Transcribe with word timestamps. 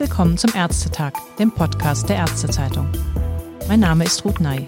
willkommen 0.00 0.38
zum 0.38 0.54
Ärztetag, 0.54 1.12
dem 1.38 1.52
Podcast 1.52 2.08
der 2.08 2.16
Ärztezeitung. 2.16 2.88
Mein 3.68 3.80
Name 3.80 4.04
ist 4.04 4.24
Ruth 4.24 4.40
Ney. 4.40 4.66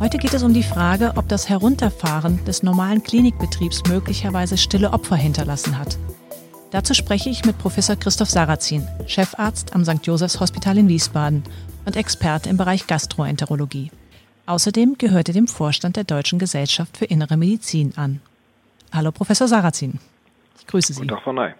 Heute 0.00 0.18
geht 0.18 0.34
es 0.34 0.42
um 0.42 0.52
die 0.52 0.64
Frage, 0.64 1.12
ob 1.14 1.28
das 1.28 1.48
Herunterfahren 1.48 2.44
des 2.44 2.64
normalen 2.64 3.04
Klinikbetriebs 3.04 3.84
möglicherweise 3.88 4.58
stille 4.58 4.92
Opfer 4.92 5.14
hinterlassen 5.14 5.78
hat. 5.78 5.96
Dazu 6.72 6.92
spreche 6.92 7.30
ich 7.30 7.44
mit 7.44 7.56
Professor 7.56 7.94
Christoph 7.94 8.30
Sarrazin, 8.30 8.84
Chefarzt 9.06 9.76
am 9.76 9.84
St. 9.84 10.04
Josephs 10.04 10.40
Hospital 10.40 10.76
in 10.76 10.88
Wiesbaden 10.88 11.44
und 11.84 11.94
Experte 11.94 12.50
im 12.50 12.56
Bereich 12.56 12.88
Gastroenterologie. 12.88 13.92
Außerdem 14.46 14.96
gehört 14.98 15.28
er 15.28 15.34
dem 15.34 15.46
Vorstand 15.46 15.94
der 15.94 16.04
Deutschen 16.04 16.40
Gesellschaft 16.40 16.96
für 16.96 17.04
Innere 17.04 17.36
Medizin 17.36 17.92
an. 17.94 18.20
Hallo, 18.92 19.12
Professor 19.12 19.46
Sarrazin. 19.46 20.00
Ich 20.58 20.66
grüße 20.66 20.94
Sie. 20.94 20.98
Guten 20.98 21.10
Tag, 21.10 21.22
Frau 21.22 21.32
Ney. 21.32 21.54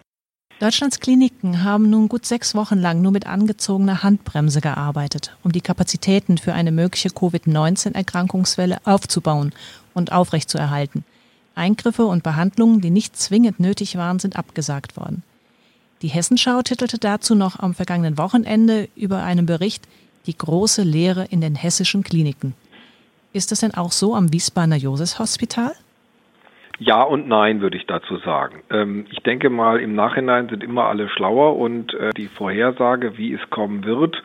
Deutschlands 0.62 1.00
Kliniken 1.00 1.64
haben 1.64 1.90
nun 1.90 2.08
gut 2.08 2.24
sechs 2.24 2.54
Wochen 2.54 2.78
lang 2.78 3.02
nur 3.02 3.10
mit 3.10 3.26
angezogener 3.26 4.04
Handbremse 4.04 4.60
gearbeitet, 4.60 5.36
um 5.42 5.50
die 5.50 5.60
Kapazitäten 5.60 6.38
für 6.38 6.52
eine 6.52 6.70
mögliche 6.70 7.08
Covid-19-Erkrankungswelle 7.08 8.78
aufzubauen 8.84 9.52
und 9.92 10.12
aufrechtzuerhalten. 10.12 11.04
Eingriffe 11.56 12.06
und 12.06 12.22
Behandlungen, 12.22 12.80
die 12.80 12.90
nicht 12.90 13.16
zwingend 13.16 13.58
nötig 13.58 13.96
waren, 13.96 14.20
sind 14.20 14.36
abgesagt 14.36 14.96
worden. 14.96 15.24
Die 16.00 16.06
Hessenschau 16.06 16.62
titelte 16.62 16.98
dazu 16.98 17.34
noch 17.34 17.58
am 17.58 17.74
vergangenen 17.74 18.16
Wochenende 18.16 18.88
über 18.94 19.24
einen 19.24 19.46
Bericht 19.46 19.82
Die 20.26 20.38
große 20.38 20.84
Lehre 20.84 21.24
in 21.24 21.40
den 21.40 21.56
hessischen 21.56 22.04
Kliniken. 22.04 22.54
Ist 23.32 23.50
das 23.50 23.58
denn 23.58 23.74
auch 23.74 23.90
so 23.90 24.14
am 24.14 24.32
Wiesbadener 24.32 24.76
Josefshospital? 24.76 25.74
Ja 26.78 27.02
und 27.02 27.28
nein, 27.28 27.60
würde 27.60 27.76
ich 27.76 27.86
dazu 27.86 28.16
sagen. 28.18 28.62
Ähm, 28.70 29.06
ich 29.10 29.20
denke 29.20 29.50
mal, 29.50 29.80
im 29.80 29.94
Nachhinein 29.94 30.48
sind 30.48 30.64
immer 30.64 30.86
alle 30.86 31.08
schlauer 31.08 31.56
und 31.56 31.94
äh, 31.94 32.10
die 32.16 32.28
Vorhersage, 32.28 33.18
wie 33.18 33.32
es 33.32 33.50
kommen 33.50 33.84
wird, 33.84 34.22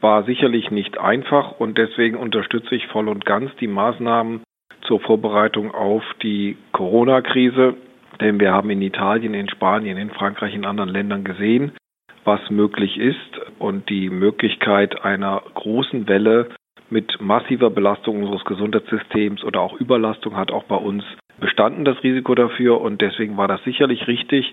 war 0.00 0.24
sicherlich 0.24 0.70
nicht 0.70 0.98
einfach 0.98 1.52
und 1.58 1.78
deswegen 1.78 2.16
unterstütze 2.16 2.74
ich 2.74 2.86
voll 2.88 3.08
und 3.08 3.24
ganz 3.24 3.54
die 3.56 3.66
Maßnahmen 3.66 4.42
zur 4.82 5.00
Vorbereitung 5.00 5.72
auf 5.74 6.02
die 6.22 6.56
Corona-Krise, 6.72 7.74
denn 8.20 8.38
wir 8.38 8.52
haben 8.52 8.70
in 8.70 8.82
Italien, 8.82 9.34
in 9.34 9.48
Spanien, 9.48 9.96
in 9.96 10.10
Frankreich, 10.10 10.54
in 10.54 10.64
anderen 10.64 10.90
Ländern 10.90 11.24
gesehen, 11.24 11.72
was 12.24 12.40
möglich 12.50 12.98
ist 12.98 13.40
und 13.58 13.88
die 13.88 14.10
Möglichkeit 14.10 15.04
einer 15.04 15.42
großen 15.54 16.06
Welle 16.08 16.50
mit 16.88 17.20
massiver 17.20 17.70
Belastung 17.70 18.22
unseres 18.22 18.44
Gesundheitssystems 18.44 19.42
oder 19.42 19.60
auch 19.60 19.80
Überlastung 19.80 20.36
hat 20.36 20.52
auch 20.52 20.64
bei 20.64 20.76
uns 20.76 21.04
bestanden, 21.38 21.84
das 21.84 22.02
Risiko 22.02 22.34
dafür. 22.34 22.80
Und 22.80 23.00
deswegen 23.00 23.36
war 23.36 23.48
das 23.48 23.62
sicherlich 23.64 24.06
richtig, 24.08 24.52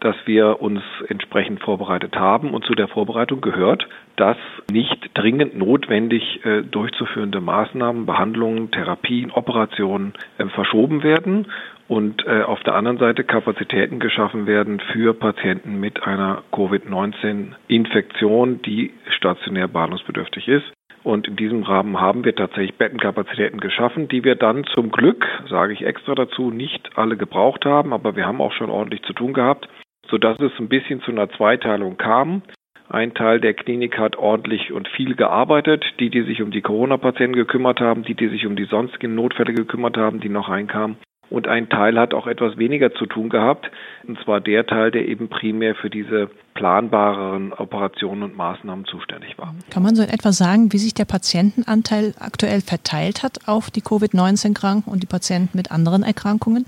dass 0.00 0.16
wir 0.24 0.60
uns 0.60 0.82
entsprechend 1.08 1.60
vorbereitet 1.60 2.16
haben. 2.16 2.54
Und 2.54 2.64
zu 2.64 2.74
der 2.74 2.88
Vorbereitung 2.88 3.40
gehört, 3.40 3.86
dass 4.16 4.36
nicht 4.70 5.10
dringend 5.14 5.56
notwendig 5.56 6.44
äh, 6.44 6.62
durchzuführende 6.62 7.40
Maßnahmen, 7.40 8.06
Behandlungen, 8.06 8.70
Therapien, 8.70 9.30
Operationen 9.30 10.12
äh, 10.38 10.46
verschoben 10.46 11.02
werden 11.02 11.46
und 11.88 12.26
äh, 12.26 12.42
auf 12.42 12.62
der 12.62 12.74
anderen 12.74 12.98
Seite 12.98 13.24
Kapazitäten 13.24 14.00
geschaffen 14.00 14.46
werden 14.46 14.80
für 14.92 15.14
Patienten 15.14 15.78
mit 15.78 16.02
einer 16.04 16.42
Covid-19-Infektion, 16.52 18.62
die 18.62 18.92
stationär 19.16 19.68
behandlungsbedürftig 19.68 20.48
ist. 20.48 20.64
Und 21.04 21.26
in 21.26 21.36
diesem 21.36 21.62
Rahmen 21.64 22.00
haben 22.00 22.24
wir 22.24 22.34
tatsächlich 22.34 22.76
Bettenkapazitäten 22.76 23.60
geschaffen, 23.60 24.08
die 24.08 24.22
wir 24.22 24.36
dann 24.36 24.64
zum 24.64 24.90
Glück, 24.90 25.26
sage 25.48 25.72
ich 25.72 25.84
extra 25.84 26.14
dazu, 26.14 26.50
nicht 26.50 26.96
alle 26.96 27.16
gebraucht 27.16 27.64
haben, 27.64 27.92
aber 27.92 28.14
wir 28.14 28.26
haben 28.26 28.40
auch 28.40 28.52
schon 28.52 28.70
ordentlich 28.70 29.02
zu 29.02 29.12
tun 29.12 29.32
gehabt, 29.32 29.68
sodass 30.08 30.38
es 30.38 30.52
ein 30.58 30.68
bisschen 30.68 31.00
zu 31.02 31.10
einer 31.10 31.28
Zweiteilung 31.30 31.96
kam. 31.96 32.42
Ein 32.88 33.14
Teil 33.14 33.40
der 33.40 33.54
Klinik 33.54 33.98
hat 33.98 34.16
ordentlich 34.16 34.70
und 34.70 34.86
viel 34.86 35.14
gearbeitet. 35.14 35.84
Die, 35.98 36.10
die 36.10 36.22
sich 36.22 36.42
um 36.42 36.50
die 36.50 36.60
Corona-Patienten 36.60 37.36
gekümmert 37.36 37.80
haben, 37.80 38.02
die, 38.02 38.14
die 38.14 38.28
sich 38.28 38.46
um 38.46 38.54
die 38.54 38.66
sonstigen 38.66 39.14
Notfälle 39.14 39.54
gekümmert 39.54 39.96
haben, 39.96 40.20
die 40.20 40.28
noch 40.28 40.50
reinkamen. 40.50 40.98
Und 41.32 41.48
ein 41.48 41.70
Teil 41.70 41.98
hat 41.98 42.12
auch 42.12 42.26
etwas 42.26 42.58
weniger 42.58 42.92
zu 42.92 43.06
tun 43.06 43.30
gehabt, 43.30 43.70
und 44.06 44.18
zwar 44.22 44.42
der 44.42 44.66
Teil, 44.66 44.90
der 44.90 45.08
eben 45.08 45.28
primär 45.28 45.74
für 45.74 45.88
diese 45.88 46.28
planbareren 46.52 47.54
Operationen 47.54 48.22
und 48.22 48.36
Maßnahmen 48.36 48.84
zuständig 48.84 49.38
war. 49.38 49.54
Kann 49.70 49.82
man 49.82 49.94
so 49.94 50.02
in 50.02 50.10
etwa 50.10 50.32
sagen, 50.32 50.74
wie 50.74 50.78
sich 50.78 50.92
der 50.92 51.06
Patientenanteil 51.06 52.12
aktuell 52.20 52.60
verteilt 52.60 53.22
hat 53.22 53.48
auf 53.48 53.70
die 53.70 53.80
Covid-19-Kranken 53.80 54.92
und 54.92 55.02
die 55.02 55.06
Patienten 55.06 55.56
mit 55.56 55.72
anderen 55.72 56.02
Erkrankungen? 56.02 56.66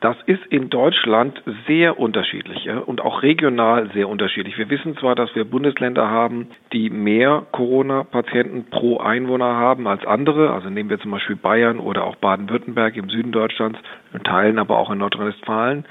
Das 0.00 0.16
ist 0.24 0.44
in 0.46 0.70
Deutschland 0.70 1.42
sehr 1.66 1.98
unterschiedlich 1.98 2.64
ja, 2.64 2.78
und 2.78 3.02
auch 3.02 3.22
regional 3.22 3.90
sehr 3.92 4.08
unterschiedlich. 4.08 4.56
Wir 4.56 4.70
wissen 4.70 4.96
zwar, 4.96 5.14
dass 5.14 5.34
wir 5.34 5.44
Bundesländer 5.44 6.08
haben, 6.08 6.48
die 6.72 6.88
mehr 6.88 7.44
Corona-Patienten 7.52 8.70
pro 8.70 8.96
Einwohner 8.96 9.56
haben 9.56 9.86
als 9.86 10.06
andere. 10.06 10.54
Also 10.54 10.70
nehmen 10.70 10.88
wir 10.88 11.00
zum 11.00 11.10
Beispiel 11.10 11.36
Bayern 11.36 11.78
oder 11.78 12.04
auch 12.04 12.16
Baden-Württemberg 12.16 12.96
im 12.96 13.10
Süden 13.10 13.30
Deutschlands, 13.30 13.78
in 14.14 14.22
Teilen 14.22 14.58
aber 14.58 14.78
auch 14.78 14.90
in 14.90 14.98
Nordrhein-Westfalen. 14.98 15.84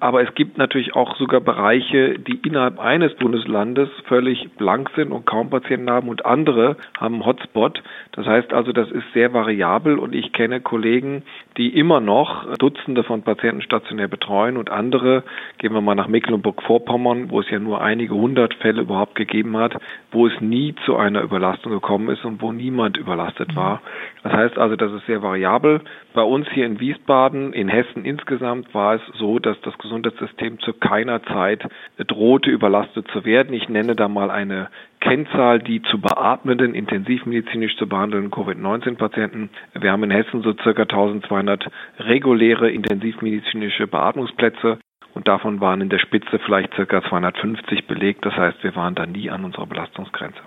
Aber 0.00 0.22
es 0.22 0.34
gibt 0.34 0.58
natürlich 0.58 0.96
auch 0.96 1.16
sogar 1.16 1.40
Bereiche, 1.40 2.18
die 2.18 2.40
innerhalb 2.44 2.80
eines 2.80 3.14
Bundeslandes 3.14 3.88
völlig 4.06 4.50
blank 4.56 4.90
sind 4.96 5.12
und 5.12 5.26
kaum 5.26 5.50
Patienten 5.50 5.90
haben 5.90 6.08
und 6.08 6.26
andere 6.26 6.76
haben 6.98 7.24
Hotspot. 7.24 7.82
Das 8.12 8.26
heißt 8.26 8.52
also, 8.52 8.72
das 8.72 8.90
ist 8.90 9.04
sehr 9.14 9.32
variabel 9.32 9.98
und 9.98 10.14
ich 10.14 10.32
kenne 10.32 10.60
Kollegen, 10.60 11.22
die 11.56 11.76
immer 11.78 12.00
noch 12.00 12.46
Dutzende 12.56 13.02
von 13.04 13.22
Patienten 13.22 13.62
stationär 13.62 14.08
betreuen 14.08 14.56
und 14.56 14.70
andere, 14.70 15.24
gehen 15.58 15.74
wir 15.74 15.80
mal 15.80 15.94
nach 15.94 16.08
Mecklenburg-Vorpommern, 16.08 17.30
wo 17.30 17.40
es 17.40 17.50
ja 17.50 17.58
nur 17.58 17.82
einige 17.82 18.14
hundert 18.14 18.54
Fälle 18.54 18.82
überhaupt 18.82 19.14
gegeben 19.14 19.56
hat, 19.56 19.76
wo 20.10 20.26
es 20.26 20.40
nie 20.40 20.74
zu 20.84 20.96
einer 20.96 21.22
Überlastung 21.22 21.72
gekommen 21.72 22.08
ist 22.08 22.24
und 22.24 22.40
wo 22.40 22.52
niemand 22.52 22.96
überlastet 22.96 23.54
war. 23.54 23.82
Das 24.22 24.32
heißt 24.32 24.58
also, 24.58 24.76
das 24.76 24.92
ist 24.92 25.06
sehr 25.06 25.22
variabel. 25.22 25.80
Bei 26.14 26.22
uns 26.22 26.46
hier 26.50 26.66
in 26.66 26.80
Wiesbaden, 26.80 27.52
in 27.52 27.68
Hessen 27.68 28.04
insgesamt 28.04 28.72
war 28.74 28.94
es 28.94 29.02
so, 29.18 29.38
dass 29.38 29.60
das 29.62 29.76
Gesundheitssystem 29.78 30.60
zu 30.60 30.72
keiner 30.72 31.22
Zeit 31.24 31.66
drohte, 31.98 32.50
überlastet 32.50 33.08
zu 33.12 33.24
werden. 33.24 33.54
Ich 33.54 33.68
nenne 33.68 33.94
da 33.94 34.08
mal 34.08 34.30
eine 34.30 34.68
Kennzahl, 35.02 35.58
die 35.58 35.82
zu 35.82 36.00
beatmenden, 36.00 36.74
intensivmedizinisch 36.74 37.76
zu 37.76 37.88
behandelnden 37.88 38.30
Covid-19-Patienten. 38.30 39.50
Wir 39.78 39.90
haben 39.90 40.04
in 40.04 40.12
Hessen 40.12 40.42
so 40.42 40.54
circa 40.62 40.82
1200 40.82 41.68
reguläre 41.98 42.70
intensivmedizinische 42.70 43.88
Beatmungsplätze 43.88 44.78
und 45.14 45.26
davon 45.26 45.60
waren 45.60 45.80
in 45.80 45.88
der 45.88 45.98
Spitze 45.98 46.38
vielleicht 46.38 46.74
circa 46.74 47.02
250 47.02 47.88
belegt. 47.88 48.24
Das 48.24 48.34
heißt, 48.34 48.62
wir 48.62 48.76
waren 48.76 48.94
da 48.94 49.04
nie 49.04 49.28
an 49.28 49.44
unserer 49.44 49.66
Belastungsgrenze. 49.66 50.38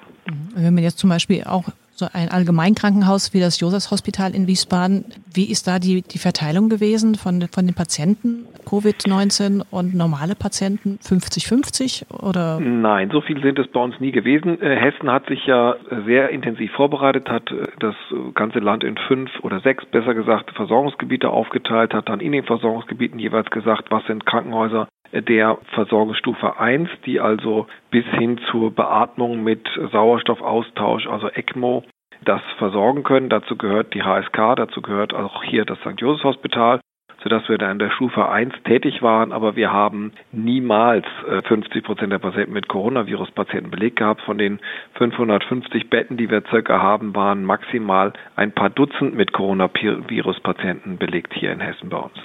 Wenn 0.55 0.73
man 0.73 0.83
jetzt 0.83 0.99
zum 0.99 1.09
Beispiel 1.09 1.43
auch 1.45 1.65
so 1.95 2.07
ein 2.11 2.29
Allgemeinkrankenhaus 2.29 3.33
wie 3.33 3.39
das 3.39 3.59
Josefshospital 3.59 4.35
in 4.35 4.47
Wiesbaden. 4.47 5.05
Wie 5.33 5.49
ist 5.49 5.67
da 5.67 5.79
die, 5.79 6.01
die 6.01 6.19
Verteilung 6.19 6.69
gewesen 6.69 7.15
von, 7.15 7.41
von 7.51 7.65
den 7.65 7.73
Patienten, 7.73 8.45
Covid-19 8.65 9.63
und 9.71 9.95
normale 9.95 10.35
Patienten 10.35 10.99
50-50 11.01 12.13
oder? 12.21 12.59
Nein, 12.59 13.09
so 13.11 13.21
viel 13.21 13.41
sind 13.41 13.57
es 13.59 13.67
bei 13.67 13.79
uns 13.79 13.99
nie 13.99 14.11
gewesen. 14.11 14.61
Äh, 14.61 14.75
Hessen 14.75 15.09
hat 15.09 15.27
sich 15.27 15.45
ja 15.45 15.75
sehr 16.05 16.29
intensiv 16.29 16.71
vorbereitet, 16.73 17.29
hat 17.29 17.49
äh, 17.51 17.67
das 17.79 17.95
ganze 18.33 18.59
Land 18.59 18.83
in 18.83 18.97
fünf 19.07 19.31
oder 19.41 19.61
sechs, 19.61 19.85
besser 19.85 20.13
gesagt, 20.13 20.51
Versorgungsgebiete 20.51 21.29
aufgeteilt, 21.29 21.93
hat 21.93 22.09
dann 22.09 22.19
in 22.19 22.33
den 22.33 22.43
Versorgungsgebieten 22.43 23.19
jeweils 23.19 23.49
gesagt, 23.49 23.89
was 23.89 24.05
sind 24.05 24.25
Krankenhäuser 24.25 24.87
der 25.11 25.57
Versorgungsstufe 25.73 26.59
1, 26.59 26.89
die 27.05 27.19
also 27.19 27.67
bis 27.91 28.05
hin 28.05 28.39
zur 28.51 28.71
Beatmung 28.71 29.43
mit 29.43 29.67
Sauerstoffaustausch, 29.91 31.07
also 31.07 31.29
ECMO, 31.29 31.83
das 32.23 32.41
versorgen 32.57 33.03
können. 33.03 33.29
Dazu 33.29 33.55
gehört 33.57 33.93
die 33.93 34.03
HSK, 34.03 34.55
dazu 34.55 34.81
gehört 34.81 35.13
auch 35.13 35.43
hier 35.43 35.65
das 35.65 35.79
St. 35.79 35.99
Joseph 35.99 36.23
Hospital, 36.23 36.79
sodass 37.23 37.47
wir 37.49 37.57
da 37.57 37.71
in 37.71 37.79
der 37.79 37.91
Stufe 37.91 38.29
1 38.29 38.53
tätig 38.65 39.01
waren, 39.01 39.31
aber 39.31 39.55
wir 39.55 39.71
haben 39.71 40.13
niemals 40.31 41.05
50 41.47 41.75
äh, 41.75 41.81
Prozent 41.81 42.11
der 42.11 42.19
Patienten 42.19 42.53
mit 42.53 42.67
Coronavirus-Patienten 42.67 43.71
belegt 43.71 43.97
gehabt. 43.97 44.21
Von 44.21 44.37
den 44.37 44.59
550 44.95 45.89
Betten, 45.89 46.17
die 46.17 46.29
wir 46.29 46.43
circa 46.49 46.81
haben, 46.81 47.15
waren 47.15 47.43
maximal 47.43 48.13
ein 48.35 48.51
paar 48.51 48.69
Dutzend 48.69 49.15
mit 49.15 49.33
Coronavirus-Patienten 49.33 50.97
belegt 50.97 51.33
hier 51.33 51.51
in 51.51 51.61
Hessen 51.61 51.89
bei 51.89 51.97
uns. 51.97 52.17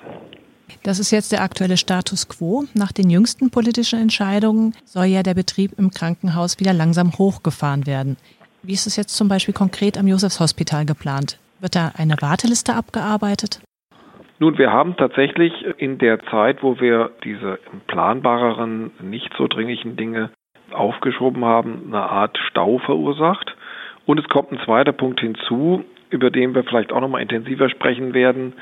Das 0.82 0.98
ist 0.98 1.10
jetzt 1.10 1.30
der 1.30 1.42
aktuelle 1.42 1.76
Status 1.76 2.26
quo. 2.26 2.64
Nach 2.74 2.90
den 2.90 3.10
jüngsten 3.10 3.50
politischen 3.50 4.00
Entscheidungen 4.00 4.72
soll 4.84 5.06
ja 5.06 5.22
der 5.22 5.34
Betrieb 5.34 5.72
im 5.78 5.90
Krankenhaus 5.90 6.58
wieder 6.58 6.72
langsam 6.72 7.12
hochgefahren 7.18 7.86
werden. 7.86 8.16
Wie 8.62 8.72
ist 8.72 8.86
es 8.86 8.96
jetzt 8.96 9.14
zum 9.14 9.28
Beispiel 9.28 9.52
konkret 9.52 9.98
am 9.98 10.08
Josefshospital 10.08 10.86
geplant? 10.86 11.38
Wird 11.60 11.76
da 11.76 11.92
eine 11.98 12.14
Warteliste 12.20 12.74
abgearbeitet? 12.74 13.60
Nun, 14.38 14.56
wir 14.56 14.72
haben 14.72 14.96
tatsächlich 14.96 15.52
in 15.76 15.98
der 15.98 16.18
Zeit, 16.30 16.62
wo 16.62 16.80
wir 16.80 17.10
diese 17.24 17.58
planbareren, 17.86 18.90
nicht 19.02 19.30
so 19.36 19.48
dringlichen 19.48 19.96
Dinge 19.96 20.30
aufgeschoben 20.70 21.44
haben, 21.44 21.88
eine 21.88 22.08
Art 22.08 22.38
Stau 22.48 22.78
verursacht. 22.78 23.54
Und 24.06 24.18
es 24.18 24.28
kommt 24.30 24.50
ein 24.50 24.60
zweiter 24.64 24.92
Punkt 24.92 25.20
hinzu, 25.20 25.84
über 26.08 26.30
den 26.30 26.54
wir 26.54 26.64
vielleicht 26.64 26.90
auch 26.90 27.02
nochmal 27.02 27.20
intensiver 27.20 27.68
sprechen 27.68 28.14
werden 28.14 28.54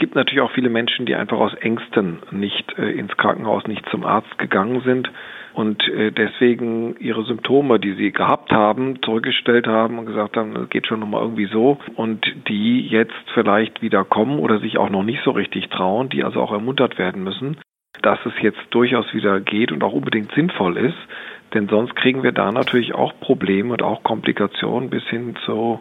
gibt 0.00 0.16
natürlich 0.16 0.40
auch 0.40 0.50
viele 0.50 0.70
Menschen, 0.70 1.06
die 1.06 1.14
einfach 1.14 1.38
aus 1.38 1.54
Ängsten 1.54 2.18
nicht 2.32 2.76
äh, 2.78 2.90
ins 2.90 3.16
Krankenhaus, 3.16 3.66
nicht 3.68 3.88
zum 3.90 4.04
Arzt 4.04 4.36
gegangen 4.38 4.80
sind. 4.80 5.12
und 5.52 5.86
äh, 5.88 6.10
deswegen 6.10 6.96
ihre 7.00 7.24
Symptome, 7.24 7.78
die 7.78 7.92
sie 7.94 8.12
gehabt 8.12 8.50
haben, 8.50 9.02
zurückgestellt 9.02 9.66
haben 9.66 9.98
und 9.98 10.06
gesagt 10.06 10.36
haben, 10.36 10.54
das 10.54 10.70
geht 10.70 10.86
schon 10.86 11.00
nochmal 11.00 11.22
irgendwie 11.22 11.46
so 11.46 11.78
und 11.96 12.24
die 12.48 12.86
jetzt 12.86 13.24
vielleicht 13.34 13.82
wieder 13.82 14.04
kommen 14.04 14.38
oder 14.38 14.58
sich 14.60 14.78
auch 14.78 14.90
noch 14.90 15.02
nicht 15.02 15.22
so 15.24 15.32
richtig 15.32 15.68
trauen, 15.68 16.08
die 16.08 16.24
also 16.24 16.40
auch 16.40 16.52
ermuntert 16.52 16.98
werden 16.98 17.22
müssen, 17.22 17.58
dass 18.02 18.18
es 18.24 18.32
jetzt 18.40 18.60
durchaus 18.70 19.12
wieder 19.12 19.40
geht 19.40 19.72
und 19.72 19.82
auch 19.82 19.92
unbedingt 19.92 20.32
sinnvoll 20.32 20.76
ist, 20.76 20.98
denn 21.52 21.68
sonst 21.68 21.96
kriegen 21.96 22.22
wir 22.22 22.32
da 22.32 22.52
natürlich 22.52 22.94
auch 22.94 23.12
Probleme 23.20 23.72
und 23.72 23.82
auch 23.82 24.02
Komplikationen 24.02 24.88
bis 24.88 25.02
hin 25.04 25.36
zu 25.44 25.80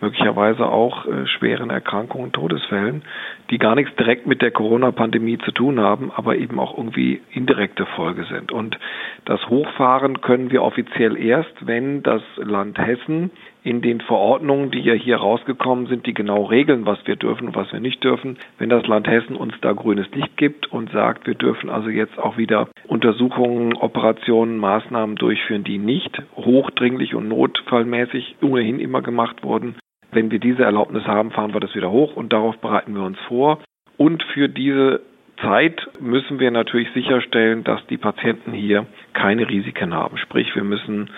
möglicherweise 0.00 0.66
auch 0.66 1.06
äh, 1.06 1.26
schweren 1.26 1.70
Erkrankungen 1.70 2.32
Todesfällen, 2.32 3.02
die 3.50 3.58
gar 3.58 3.74
nichts 3.74 3.94
direkt 3.96 4.26
mit 4.26 4.42
der 4.42 4.50
Corona-Pandemie 4.50 5.38
zu 5.38 5.52
tun 5.52 5.80
haben, 5.80 6.10
aber 6.14 6.36
eben 6.36 6.58
auch 6.58 6.76
irgendwie 6.76 7.20
indirekte 7.32 7.86
Folge 7.86 8.24
sind. 8.24 8.52
Und 8.52 8.78
das 9.24 9.48
Hochfahren 9.48 10.20
können 10.20 10.50
wir 10.50 10.62
offiziell 10.62 11.16
erst, 11.16 11.66
wenn 11.66 12.02
das 12.02 12.22
Land 12.36 12.78
Hessen 12.78 13.30
in 13.64 13.82
den 13.82 14.00
Verordnungen, 14.00 14.70
die 14.70 14.80
ja 14.80 14.94
hier 14.94 15.16
rausgekommen 15.16 15.86
sind, 15.88 16.06
die 16.06 16.14
genau 16.14 16.44
regeln, 16.44 16.86
was 16.86 16.98
wir 17.06 17.16
dürfen 17.16 17.48
und 17.48 17.56
was 17.56 17.72
wir 17.72 17.80
nicht 17.80 18.02
dürfen, 18.02 18.38
wenn 18.58 18.70
das 18.70 18.86
Land 18.86 19.08
Hessen 19.08 19.36
uns 19.36 19.54
da 19.60 19.72
grünes 19.72 20.10
Licht 20.12 20.36
gibt 20.36 20.72
und 20.72 20.90
sagt, 20.90 21.26
wir 21.26 21.34
dürfen 21.34 21.68
also 21.68 21.90
jetzt 21.90 22.18
auch 22.18 22.38
wieder 22.38 22.68
Untersuchungen, 22.86 23.74
Operationen, 23.74 24.58
Maßnahmen 24.58 25.16
durchführen, 25.16 25.64
die 25.64 25.78
nicht 25.78 26.22
hochdringlich 26.36 27.14
und 27.14 27.28
notfallmäßig 27.28 28.36
ohnehin 28.40 28.80
immer 28.80 29.02
gemacht 29.02 29.42
wurden, 29.42 29.74
wenn 30.12 30.30
wir 30.30 30.38
diese 30.38 30.62
Erlaubnis 30.62 31.04
haben, 31.06 31.30
fahren 31.30 31.54
wir 31.54 31.60
das 31.60 31.74
wieder 31.74 31.90
hoch 31.90 32.16
und 32.16 32.32
darauf 32.32 32.58
bereiten 32.58 32.94
wir 32.94 33.02
uns 33.02 33.18
vor. 33.28 33.58
Und 33.96 34.22
für 34.34 34.48
diese 34.48 35.00
Zeit 35.40 35.86
müssen 36.00 36.40
wir 36.40 36.50
natürlich 36.50 36.88
sicherstellen, 36.92 37.64
dass 37.64 37.84
die 37.86 37.98
Patienten 37.98 38.52
hier 38.52 38.86
keine 39.12 39.48
Risiken 39.48 39.94
haben. 39.94 40.16
Sprich, 40.18 40.54
wir 40.54 40.64
müssen 40.64 41.10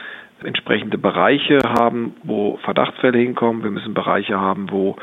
entsprechende 0.43 0.99
Bereiche 0.99 1.59
haben, 1.65 2.15
wo 2.23 2.57
Verdachtsfälle 2.59 3.19
hinkommen. 3.19 3.63
Wir 3.63 3.71
müssen 3.71 3.95
Bereiche 3.95 4.41
haben, 4.41 4.71
wo 4.71 4.97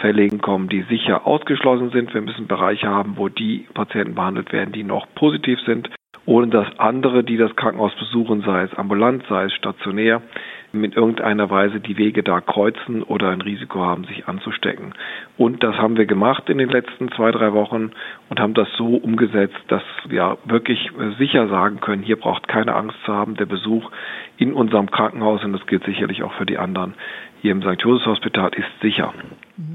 Fälle 0.00 0.22
hinkommen, 0.22 0.68
die 0.68 0.82
sicher 0.82 1.26
ausgeschlossen 1.26 1.90
sind. 1.90 2.14
Wir 2.14 2.20
müssen 2.20 2.46
Bereiche 2.46 2.88
haben, 2.88 3.16
wo 3.16 3.28
die 3.28 3.66
Patienten 3.74 4.14
behandelt 4.14 4.52
werden, 4.52 4.72
die 4.72 4.84
noch 4.84 5.06
positiv 5.14 5.60
sind, 5.66 5.88
ohne 6.26 6.48
dass 6.48 6.66
andere, 6.78 7.22
die 7.22 7.36
das 7.36 7.54
Krankenhaus 7.56 7.94
besuchen, 7.94 8.42
sei 8.42 8.64
es 8.64 8.74
ambulant, 8.74 9.24
sei 9.28 9.44
es 9.44 9.52
stationär, 9.52 10.22
mit 10.80 10.96
irgendeiner 10.96 11.50
Weise 11.50 11.80
die 11.80 11.96
Wege 11.96 12.22
da 12.22 12.40
kreuzen 12.40 13.02
oder 13.02 13.30
ein 13.30 13.40
Risiko 13.40 13.80
haben, 13.80 14.04
sich 14.04 14.28
anzustecken. 14.28 14.94
Und 15.36 15.62
das 15.62 15.76
haben 15.76 15.96
wir 15.96 16.06
gemacht 16.06 16.48
in 16.48 16.58
den 16.58 16.68
letzten 16.68 17.10
zwei, 17.12 17.30
drei 17.30 17.52
Wochen 17.52 17.90
und 18.28 18.40
haben 18.40 18.54
das 18.54 18.68
so 18.76 18.96
umgesetzt, 18.96 19.56
dass 19.68 19.82
wir 20.06 20.38
wirklich 20.44 20.90
sicher 21.18 21.48
sagen 21.48 21.80
können, 21.80 22.02
hier 22.02 22.16
braucht 22.16 22.48
keine 22.48 22.74
Angst 22.74 22.96
zu 23.04 23.12
haben, 23.12 23.36
der 23.36 23.46
Besuch 23.46 23.90
in 24.36 24.52
unserem 24.52 24.90
Krankenhaus, 24.90 25.42
und 25.44 25.52
das 25.52 25.66
gilt 25.66 25.84
sicherlich 25.84 26.22
auch 26.22 26.32
für 26.34 26.46
die 26.46 26.58
anderen, 26.58 26.94
hier 27.40 27.52
im 27.52 27.62
St. 27.62 27.80
Josefs 27.82 28.06
Hospital 28.06 28.50
ist 28.54 28.80
sicher. 28.80 29.12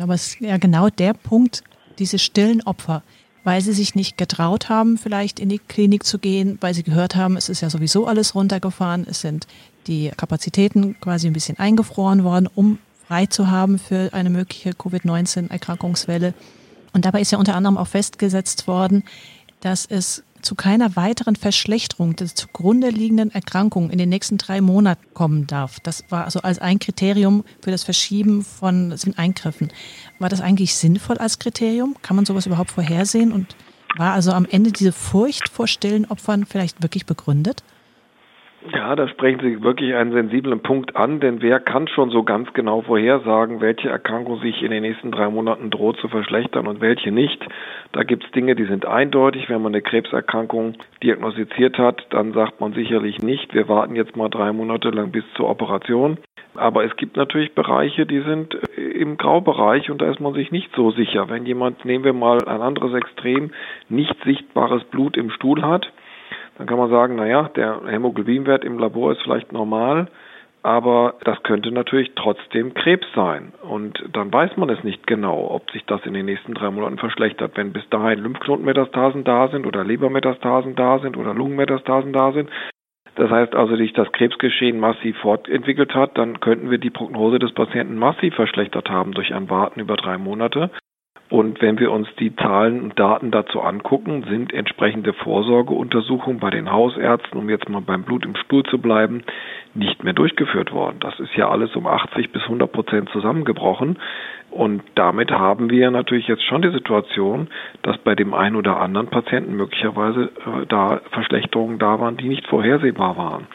Aber 0.01 0.13
es 0.13 0.35
ist 0.35 0.41
ja 0.41 0.57
genau 0.57 0.89
der 0.89 1.13
Punkt, 1.13 1.63
diese 1.99 2.17
stillen 2.17 2.61
Opfer, 2.65 3.03
weil 3.44 3.62
sie 3.62 3.74
sich 3.74 3.95
nicht 3.95 4.18
getraut 4.18 4.69
haben, 4.69 4.97
vielleicht 4.97 5.39
in 5.39 5.50
die 5.50 5.59
Klinik 5.59 6.03
zu 6.06 6.19
gehen, 6.19 6.57
weil 6.62 6.74
sie 6.74 6.83
gehört 6.83 7.15
haben, 7.15 7.38
es 7.38 7.50
ist 7.50 7.62
ja 7.62 7.69
sowieso 7.69 8.07
alles 8.07 8.36
runtergefahren, 8.36 9.06
es 9.09 9.21
sind 9.21 9.47
die 9.88 10.12
Kapazitäten 10.15 11.00
quasi 11.00 11.27
ein 11.27 11.33
bisschen 11.33 11.57
eingefroren 11.57 12.24
worden, 12.24 12.47
um 12.53 12.80
frei 13.07 13.25
zu 13.25 13.50
haben 13.50 13.80
für 13.80 14.13
eine 14.13 14.30
mögliche 14.30 14.71
Covid-19-Erkrankungswelle. 14.71 16.33
Und 16.94 17.06
dabei 17.06 17.21
ist 17.21 17.31
ja 17.31 17.38
unter 17.38 17.56
anderem 17.56 17.77
auch 17.77 17.88
festgesetzt 17.88 18.68
worden, 18.68 19.03
dass 19.62 19.85
es 19.85 20.24
zu 20.41 20.56
keiner 20.56 20.95
weiteren 20.95 21.36
Verschlechterung 21.36 22.15
der 22.15 22.33
zugrunde 22.33 22.89
liegenden 22.89 23.31
Erkrankung 23.31 23.89
in 23.89 23.97
den 23.97 24.09
nächsten 24.09 24.38
drei 24.38 24.62
Monaten 24.62 25.13
kommen 25.13 25.47
darf. 25.47 25.80
Das 25.80 26.03
war 26.09 26.25
also 26.25 26.41
als 26.41 26.59
ein 26.59 26.80
Kriterium 26.80 27.44
für 27.62 27.71
das 27.71 27.83
Verschieben 27.83 28.44
von 28.44 28.95
Eingriffen. 29.15 29.71
War 30.19 30.30
das 30.30 30.41
eigentlich 30.41 30.75
sinnvoll 30.75 31.18
als 31.18 31.39
Kriterium? 31.39 31.95
Kann 32.01 32.15
man 32.15 32.25
sowas 32.25 32.45
überhaupt 32.45 32.71
vorhersehen? 32.71 33.31
Und 33.31 33.56
war 33.97 34.13
also 34.13 34.31
am 34.31 34.45
Ende 34.45 34.71
diese 34.71 34.91
Furcht 34.91 35.50
vor 35.50 35.68
stillen 35.68 36.06
Opfern 36.06 36.45
vielleicht 36.45 36.81
wirklich 36.81 37.06
begründet? 37.06 37.63
Ja, 38.73 38.94
da 38.94 39.07
sprechen 39.07 39.39
Sie 39.39 39.63
wirklich 39.63 39.95
einen 39.95 40.11
sensiblen 40.11 40.59
Punkt 40.59 40.97
an, 40.97 41.21
denn 41.21 41.41
wer 41.41 41.61
kann 41.61 41.88
schon 41.88 42.09
so 42.09 42.23
ganz 42.23 42.51
genau 42.53 42.81
vorhersagen, 42.81 43.61
welche 43.61 43.88
Erkrankung 43.88 44.41
sich 44.41 44.61
in 44.61 44.71
den 44.71 44.81
nächsten 44.81 45.11
drei 45.11 45.29
Monaten 45.29 45.69
droht 45.69 45.97
zu 45.97 46.09
verschlechtern 46.09 46.67
und 46.67 46.81
welche 46.81 47.11
nicht? 47.11 47.41
Da 47.94 48.03
gibt 48.03 48.25
es 48.25 48.31
Dinge, 48.31 48.56
die 48.56 48.65
sind 48.65 48.85
eindeutig. 48.85 49.50
Wenn 49.50 49.61
man 49.61 49.73
eine 49.73 49.81
Krebserkrankung 49.81 50.73
diagnostiziert 51.01 51.77
hat, 51.77 52.06
dann 52.09 52.33
sagt 52.33 52.59
man 52.59 52.73
sicherlich 52.73 53.19
nicht, 53.19 53.53
wir 53.53 53.69
warten 53.69 53.95
jetzt 53.95 54.17
mal 54.17 54.29
drei 54.29 54.51
Monate 54.51 54.89
lang 54.89 55.11
bis 55.11 55.23
zur 55.35 55.50
Operation. 55.50 56.17
Aber 56.56 56.83
es 56.83 56.94
gibt 56.97 57.15
natürlich 57.15 57.53
Bereiche, 57.56 58.06
die 58.06 58.21
sind 58.21 58.57
äh, 58.77 58.81
im 58.81 59.15
Graubereich 59.15 59.89
und 59.89 60.01
da 60.01 60.11
ist 60.11 60.19
man 60.19 60.33
sich 60.33 60.51
nicht 60.51 60.69
so 60.75 60.91
sicher. 60.91 61.29
Wenn 61.29 61.45
jemand, 61.45 61.85
nehmen 61.85 62.03
wir 62.03 62.13
mal 62.13 62.44
ein 62.45 62.61
anderes 62.61 62.94
Extrem, 62.94 63.51
nicht 63.88 64.15
sichtbares 64.25 64.83
Blut 64.85 65.15
im 65.15 65.29
Stuhl 65.29 65.61
hat, 65.61 65.89
dann 66.59 66.67
kann 66.67 66.77
man 66.77 66.89
sagen, 66.89 67.15
naja, 67.15 67.50
der 67.56 67.81
Hämoglobinwert 67.88 68.65
im 68.65 68.77
Labor 68.79 69.13
ist 69.13 69.21
vielleicht 69.21 69.53
normal, 69.53 70.07
aber 70.61 71.13
das 71.23 71.41
könnte 71.44 71.71
natürlich 71.71 72.11
trotzdem 72.15 72.73
Krebs 72.73 73.07
sein. 73.15 73.53
Und 73.61 74.03
dann 74.11 74.31
weiß 74.31 74.57
man 74.57 74.69
es 74.69 74.83
nicht 74.83 75.07
genau, 75.07 75.50
ob 75.51 75.71
sich 75.71 75.85
das 75.85 76.06
in 76.06 76.13
den 76.13 76.25
nächsten 76.25 76.53
drei 76.53 76.69
Monaten 76.69 76.97
verschlechtert. 76.97 77.53
Wenn 77.56 77.71
bis 77.71 77.88
dahin 77.89 78.19
Lymphknotenmetastasen 78.19 79.23
da 79.23 79.47
sind 79.47 79.65
oder 79.65 79.85
Lebermetastasen 79.85 80.75
da 80.75 81.00
sind 81.00 81.15
oder 81.15 81.33
Lungenmetastasen 81.33 82.11
da 82.11 82.33
sind, 82.33 82.50
das 83.15 83.29
heißt 83.29 83.56
also, 83.56 83.77
sich 83.77 83.94
das 83.94 84.11
Krebsgeschehen 84.11 84.81
massiv 84.81 85.17
fortentwickelt 85.19 85.95
hat, 85.95 86.17
dann 86.17 86.41
könnten 86.41 86.69
wir 86.69 86.77
die 86.77 86.89
Prognose 86.89 87.39
des 87.39 87.53
Patienten 87.53 87.95
massiv 87.95 88.35
verschlechtert 88.35 88.89
haben 88.89 89.13
durch 89.13 89.33
ein 89.33 89.50
Warten 89.50 89.79
über 89.79 89.95
drei 89.95 90.17
Monate. 90.17 90.71
Und 91.29 91.61
wenn 91.61 91.79
wir 91.79 91.91
uns 91.91 92.07
die 92.19 92.35
Zahlen 92.35 92.81
und 92.81 92.99
Daten 92.99 93.29
dazu 93.29 93.61
angucken, 93.61 94.25
sind 94.27 94.51
entsprechende 94.51 95.13
Vorsorgeuntersuchungen 95.13 96.39
bei 96.39 96.49
den 96.49 96.71
Hausärzten, 96.71 97.39
um 97.39 97.49
jetzt 97.49 97.69
mal 97.69 97.81
beim 97.81 98.03
Blut 98.03 98.25
im 98.25 98.35
Stuhl 98.35 98.63
zu 98.63 98.79
bleiben, 98.79 99.23
nicht 99.75 100.03
mehr 100.03 100.13
durchgeführt 100.13 100.71
worden. 100.73 100.97
Das 100.99 101.19
ist 101.19 101.35
ja 101.35 101.47
alles 101.47 101.75
um 101.75 101.85
80 101.85 102.31
bis 102.31 102.41
100 102.43 102.71
Prozent 102.71 103.09
zusammengebrochen. 103.09 103.99
Und 104.49 104.81
damit 104.95 105.30
haben 105.30 105.69
wir 105.69 105.92
natürlich 105.92 106.27
jetzt 106.27 106.44
schon 106.44 106.63
die 106.63 106.71
Situation, 106.71 107.47
dass 107.83 107.99
bei 107.99 108.15
dem 108.15 108.33
einen 108.33 108.56
oder 108.56 108.81
anderen 108.81 109.07
Patienten 109.07 109.56
möglicherweise 109.56 110.23
äh, 110.23 110.65
da 110.68 111.01
Verschlechterungen 111.11 111.77
da 111.77 111.99
waren, 111.99 112.18
die 112.18 112.27
nicht 112.27 112.47
vorhersehbar 112.47 113.18
waren. 113.18 113.47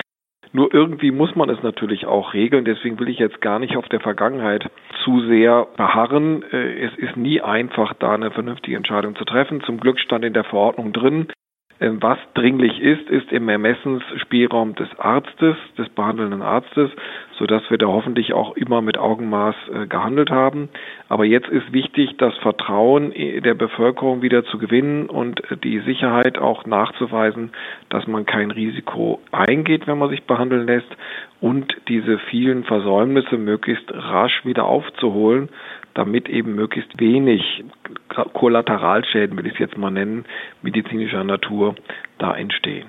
Nur 0.55 0.73
irgendwie 0.73 1.11
muss 1.11 1.35
man 1.35 1.51
es 1.51 1.61
natürlich 1.65 2.07
auch 2.07 2.33
regeln. 2.33 2.65
Deswegen 2.65 3.01
will 3.01 3.09
ich 3.09 3.19
jetzt 3.19 3.41
gar 3.41 3.59
nicht 3.59 3.77
auf 3.77 3.89
der 3.89 3.99
Vergangenheit 3.99 4.71
zu 5.03 5.21
sehr 5.27 5.67
beharren. 5.77 6.45
Äh, 6.53 6.87
es 6.87 6.97
ist 6.97 7.17
nie 7.17 7.41
einfach, 7.41 7.93
da 7.95 8.15
eine 8.15 8.31
vernünftige 8.31 8.77
Entscheidung 8.77 9.17
zu 9.17 9.25
treffen. 9.25 9.63
Zum 9.63 9.81
Glück 9.81 9.99
stand 9.99 10.25
in 10.25 10.33
der 10.33 10.45
Verordnung 10.45 10.93
drin, 10.93 11.27
was 11.81 12.19
dringlich 12.35 12.81
ist, 12.81 13.11
ist 13.11 13.33
im 13.33 13.49
Ermessensspielraum 13.49 14.75
des 14.75 14.89
Arztes, 14.99 15.57
des 15.77 15.89
behandelnden 15.89 16.43
Arztes, 16.43 16.91
so 17.37 17.47
dass 17.47 17.69
wir 17.69 17.79
da 17.79 17.87
hoffentlich 17.87 18.33
auch 18.33 18.57
immer 18.57 18.81
mit 18.81 18.97
Augenmaß 18.97 19.57
äh, 19.73 19.87
gehandelt 19.87 20.31
haben. 20.31 20.69
Aber 21.09 21.25
jetzt 21.25 21.49
ist 21.49 21.73
wichtig, 21.73 22.17
das 22.19 22.35
Vertrauen 22.39 23.13
der 23.13 23.55
Bevölkerung 23.55 24.23
wieder 24.23 24.45
zu 24.45 24.59
gewinnen 24.59 25.07
und 25.07 25.43
die 25.65 25.81
Sicherheit 25.81 26.39
auch 26.39 26.65
nachzuweisen, 26.65 27.51
dass 27.91 28.07
man 28.07 28.25
kein 28.25 28.51
Risiko 28.51 29.21
eingeht, 29.33 29.87
wenn 29.87 29.99
man 29.99 30.11
sich 30.11 30.23
behandeln 30.25 30.67
lässt 30.67 30.97
und 31.41 31.77
diese 31.89 32.19
vielen 32.31 32.65
Versäumnisse 32.65 33.37
möglichst 33.37 33.93
rasch 33.93 34.45
wieder 34.45 34.65
aufzuholen, 34.65 35.49
damit 35.95 36.29
eben 36.29 36.55
möglichst 36.55 36.99
wenig 37.01 37.65
Kollateralschäden, 38.35 39.37
will 39.37 39.47
ich 39.47 39.55
es 39.55 39.59
jetzt 39.59 39.79
mal 39.79 39.91
nennen, 39.91 40.25
medizinischer 40.63 41.25
Natur 41.25 41.75
da 42.19 42.35
entstehen. 42.37 42.87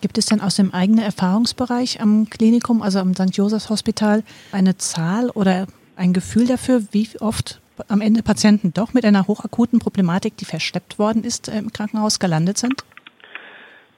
Gibt 0.00 0.18
es 0.18 0.26
denn 0.26 0.40
aus 0.40 0.56
dem 0.56 0.72
eigenen 0.72 1.04
Erfahrungsbereich 1.04 2.00
am 2.00 2.28
Klinikum, 2.30 2.82
also 2.82 2.98
am 2.98 3.14
St. 3.14 3.36
Josephs 3.36 3.70
Hospital, 3.70 4.22
eine 4.52 4.76
Zahl 4.76 5.30
oder 5.30 5.66
ein 5.96 6.12
Gefühl 6.12 6.46
dafür, 6.46 6.82
wie 6.92 7.08
oft 7.20 7.60
am 7.88 8.00
Ende 8.00 8.22
Patienten 8.22 8.72
doch 8.74 8.92
mit 8.92 9.04
einer 9.04 9.26
hochakuten 9.26 9.78
Problematik, 9.78 10.36
die 10.36 10.44
verschleppt 10.44 10.98
worden 10.98 11.24
ist, 11.24 11.48
im 11.48 11.72
Krankenhaus 11.72 12.18
gelandet 12.18 12.58
sind? 12.58 12.84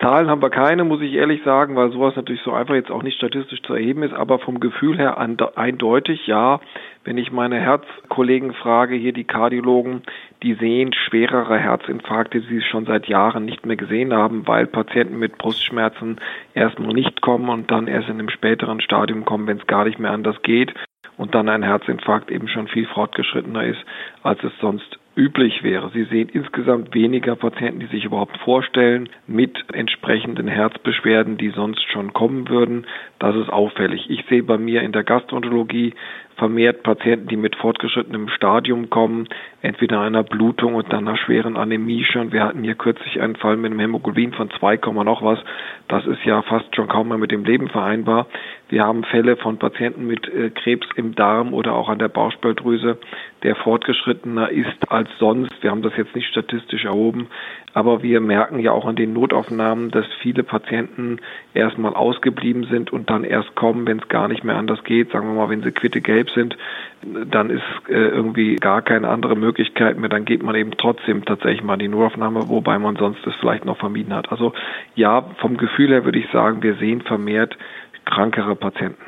Zahlen 0.00 0.30
haben 0.30 0.40
wir 0.40 0.48
keine, 0.48 0.84
muss 0.84 1.02
ich 1.02 1.12
ehrlich 1.12 1.42
sagen, 1.44 1.76
weil 1.76 1.92
sowas 1.92 2.16
natürlich 2.16 2.40
so 2.42 2.52
einfach 2.52 2.74
jetzt 2.74 2.90
auch 2.90 3.02
nicht 3.02 3.16
statistisch 3.16 3.60
zu 3.62 3.74
erheben 3.74 4.02
ist, 4.02 4.14
aber 4.14 4.38
vom 4.38 4.58
Gefühl 4.58 4.96
her 4.96 5.18
eindeutig, 5.18 6.26
ja. 6.26 6.60
Wenn 7.02 7.16
ich 7.16 7.32
meine 7.32 7.58
Herzkollegen 7.58 8.52
frage, 8.52 8.94
hier 8.94 9.14
die 9.14 9.24
Kardiologen, 9.24 10.02
die 10.42 10.54
sehen 10.54 10.92
schwerere 10.92 11.58
Herzinfarkte, 11.58 12.42
die 12.42 12.46
sie 12.46 12.60
schon 12.60 12.84
seit 12.84 13.06
Jahren 13.06 13.46
nicht 13.46 13.64
mehr 13.64 13.76
gesehen 13.76 14.12
haben, 14.12 14.46
weil 14.46 14.66
Patienten 14.66 15.18
mit 15.18 15.38
Brustschmerzen 15.38 16.20
erstmal 16.52 16.92
nicht 16.92 17.22
kommen 17.22 17.48
und 17.48 17.70
dann 17.70 17.86
erst 17.86 18.08
in 18.08 18.18
einem 18.18 18.28
späteren 18.28 18.82
Stadium 18.82 19.24
kommen, 19.24 19.46
wenn 19.46 19.58
es 19.58 19.66
gar 19.66 19.86
nicht 19.86 19.98
mehr 19.98 20.10
anders 20.10 20.42
geht 20.42 20.74
und 21.20 21.34
dann 21.34 21.48
ein 21.48 21.62
Herzinfarkt 21.62 22.30
eben 22.30 22.48
schon 22.48 22.68
viel 22.68 22.86
fortgeschrittener 22.86 23.64
ist, 23.64 23.80
als 24.22 24.42
es 24.42 24.52
sonst 24.60 24.98
üblich 25.16 25.62
wäre. 25.62 25.90
Sie 25.90 26.04
sehen 26.04 26.30
insgesamt 26.30 26.94
weniger 26.94 27.36
Patienten, 27.36 27.80
die 27.80 27.86
sich 27.86 28.04
überhaupt 28.04 28.38
vorstellen, 28.38 29.10
mit 29.26 29.58
entsprechenden 29.72 30.48
Herzbeschwerden, 30.48 31.36
die 31.36 31.50
sonst 31.50 31.82
schon 31.90 32.14
kommen 32.14 32.48
würden. 32.48 32.86
Das 33.18 33.36
ist 33.36 33.50
auffällig. 33.50 34.08
Ich 34.08 34.24
sehe 34.30 34.42
bei 34.42 34.56
mir 34.56 34.80
in 34.80 34.92
der 34.92 35.04
Gastroenterologie 35.04 35.94
vermehrt 36.40 36.82
Patienten, 36.82 37.28
die 37.28 37.36
mit 37.36 37.54
fortgeschrittenem 37.54 38.30
Stadium 38.30 38.88
kommen, 38.88 39.28
entweder 39.60 40.00
einer 40.00 40.22
Blutung 40.22 40.74
und 40.74 40.90
dann 40.90 41.06
einer 41.06 41.18
schweren 41.18 41.58
Anämie 41.58 42.02
schon. 42.02 42.32
Wir 42.32 42.44
hatten 42.44 42.64
hier 42.64 42.76
kürzlich 42.76 43.20
einen 43.20 43.36
Fall 43.36 43.58
mit 43.58 43.70
einem 43.70 43.78
Hämoglobin 43.78 44.32
von 44.32 44.50
2, 44.50 44.76
noch 45.04 45.22
was. 45.22 45.38
Das 45.86 46.06
ist 46.06 46.24
ja 46.24 46.40
fast 46.40 46.74
schon 46.74 46.88
kaum 46.88 47.08
mehr 47.08 47.18
mit 47.18 47.30
dem 47.30 47.44
Leben 47.44 47.68
vereinbar. 47.68 48.26
Wir 48.70 48.84
haben 48.84 49.04
Fälle 49.04 49.36
von 49.36 49.58
Patienten 49.58 50.06
mit 50.06 50.28
äh, 50.28 50.50
Krebs 50.50 50.86
im 50.96 51.14
Darm 51.14 51.52
oder 51.52 51.74
auch 51.74 51.88
an 51.88 51.98
der 51.98 52.08
Bauchspeicheldrüse, 52.08 52.98
der 53.42 53.56
fortgeschrittener 53.56 54.48
ist 54.50 54.90
als 54.90 55.10
sonst. 55.18 55.52
Wir 55.60 55.72
haben 55.72 55.82
das 55.82 55.96
jetzt 55.96 56.14
nicht 56.14 56.28
statistisch 56.28 56.84
erhoben, 56.84 57.26
aber 57.74 58.02
wir 58.02 58.20
merken 58.20 58.60
ja 58.60 58.72
auch 58.72 58.86
an 58.86 58.96
den 58.96 59.12
Notaufnahmen, 59.12 59.90
dass 59.90 60.06
viele 60.22 60.42
Patienten 60.42 61.18
erstmal 61.52 61.94
ausgeblieben 61.94 62.64
sind 62.64 62.92
und 62.92 63.10
dann 63.10 63.24
erst 63.24 63.54
kommen, 63.56 63.86
wenn 63.86 63.98
es 63.98 64.08
gar 64.08 64.28
nicht 64.28 64.44
mehr 64.44 64.56
anders 64.56 64.82
geht. 64.84 65.10
Sagen 65.10 65.26
wir 65.26 65.34
mal, 65.34 65.50
wenn 65.50 65.62
sie 65.62 65.72
quitte 65.72 66.00
gelb 66.00 66.29
sind, 66.34 66.56
dann 67.02 67.50
ist 67.50 67.62
äh, 67.88 67.92
irgendwie 67.92 68.56
gar 68.56 68.82
keine 68.82 69.08
andere 69.08 69.36
Möglichkeit 69.36 69.98
mehr. 69.98 70.08
Dann 70.08 70.24
geht 70.24 70.42
man 70.42 70.54
eben 70.54 70.72
trotzdem 70.76 71.24
tatsächlich 71.24 71.62
mal 71.62 71.74
in 71.74 71.80
die 71.80 71.88
Notaufnahme, 71.88 72.48
wobei 72.48 72.78
man 72.78 72.96
sonst 72.96 73.20
das 73.24 73.34
vielleicht 73.36 73.64
noch 73.64 73.78
vermieden 73.78 74.14
hat. 74.14 74.30
Also 74.30 74.52
ja, 74.94 75.24
vom 75.40 75.56
Gefühl 75.56 75.90
her 75.90 76.04
würde 76.04 76.18
ich 76.18 76.30
sagen, 76.32 76.62
wir 76.62 76.76
sehen 76.76 77.00
vermehrt 77.02 77.56
krankere 78.04 78.56
Patienten. 78.56 79.02